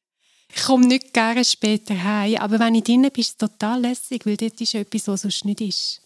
Ich 0.56 0.62
komme 0.62 0.86
nicht 0.86 1.12
gerne 1.12 1.44
später 1.44 2.00
heim, 2.02 2.36
aber 2.36 2.60
wenn 2.60 2.76
ich 2.76 2.84
drin 2.84 3.02
bin, 3.02 3.10
ist 3.16 3.30
es 3.30 3.36
total 3.36 3.80
lässig, 3.80 4.24
weil 4.24 4.36
dort 4.36 4.60
ist 4.60 4.74
etwas, 4.74 5.08
was 5.08 5.22
sonst 5.22 5.44
nicht 5.44 5.60
ist. 5.60 6.00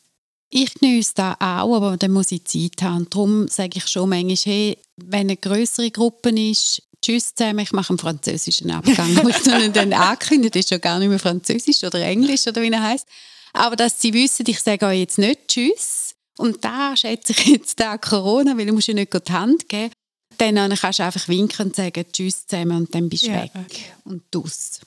Ich 0.50 0.72
genieße 0.74 1.12
das 1.16 1.34
auch, 1.38 1.76
aber 1.76 1.96
dann 1.98 2.12
muss 2.12 2.32
ich 2.32 2.44
Zeit 2.44 2.82
haben. 2.82 3.06
Darum 3.10 3.48
sage 3.48 3.76
ich 3.76 3.86
schon 3.86 4.08
manchmal, 4.08 4.36
hey, 4.36 4.78
wenn 4.96 5.20
eine 5.20 5.36
größere 5.36 5.90
Gruppe 5.90 6.30
ist, 6.30 6.82
tschüss 7.02 7.34
zusammen, 7.34 7.58
ich 7.58 7.72
mache 7.72 7.90
einen 7.90 7.98
französischen 7.98 8.70
Abgang. 8.70 9.14
Wo 9.22 9.28
ich 9.28 9.42
dann, 9.42 9.72
dann 9.74 9.92
ankündige, 9.92 10.52
das 10.52 10.60
ist 10.60 10.70
ja 10.70 10.78
gar 10.78 10.98
nicht 10.98 11.10
mehr 11.10 11.18
Französisch 11.18 11.84
oder 11.84 12.00
Englisch 12.00 12.46
oder 12.46 12.62
wie 12.62 12.72
er 12.72 12.82
heißt. 12.82 13.06
Aber 13.52 13.76
dass 13.76 14.00
sie 14.00 14.14
wissen, 14.14 14.46
ich 14.48 14.60
sage 14.60 14.86
euch 14.86 15.00
jetzt 15.00 15.18
nicht 15.18 15.48
tschüss. 15.48 16.14
Und 16.38 16.64
da 16.64 16.96
schätze 16.96 17.32
ich 17.32 17.46
jetzt 17.46 17.80
da 17.80 17.98
Corona, 17.98 18.56
weil 18.56 18.66
du 18.66 18.72
musst 18.72 18.88
ja 18.88 18.94
nicht 18.94 19.12
die 19.12 19.32
Hand 19.32 19.68
geben. 19.68 19.92
Dann 20.38 20.74
kannst 20.76 20.98
du 21.00 21.02
einfach 21.04 21.28
winken 21.28 21.66
und 21.66 21.76
sagen 21.76 22.04
tschüss 22.12 22.46
zusammen 22.46 22.78
und 22.78 22.94
dann 22.94 23.08
bist 23.08 23.26
du 23.26 23.30
Ja. 23.30 23.42
weg. 23.42 23.94
Und 24.04 24.22
dus. 24.30 24.80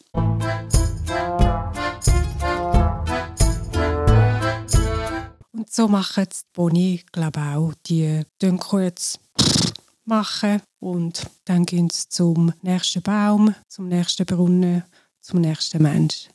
Und 5.51 5.69
so 5.69 5.87
machen 5.87 6.25
die 6.31 6.37
Boni, 6.53 7.03
glaube 7.11 7.39
ich, 7.39 7.55
auch. 7.55 7.73
Die 7.87 8.21
tun 8.39 8.57
kurz 8.57 9.19
machen 10.05 10.61
und 10.79 11.27
dann 11.45 11.65
gehen 11.65 11.89
sie 11.89 12.07
zum 12.09 12.53
nächsten 12.61 13.01
Baum, 13.01 13.53
zum 13.67 13.87
nächsten 13.87 14.25
Brunnen, 14.25 14.83
zum 15.19 15.41
nächsten 15.41 15.83
Mensch. 15.83 16.29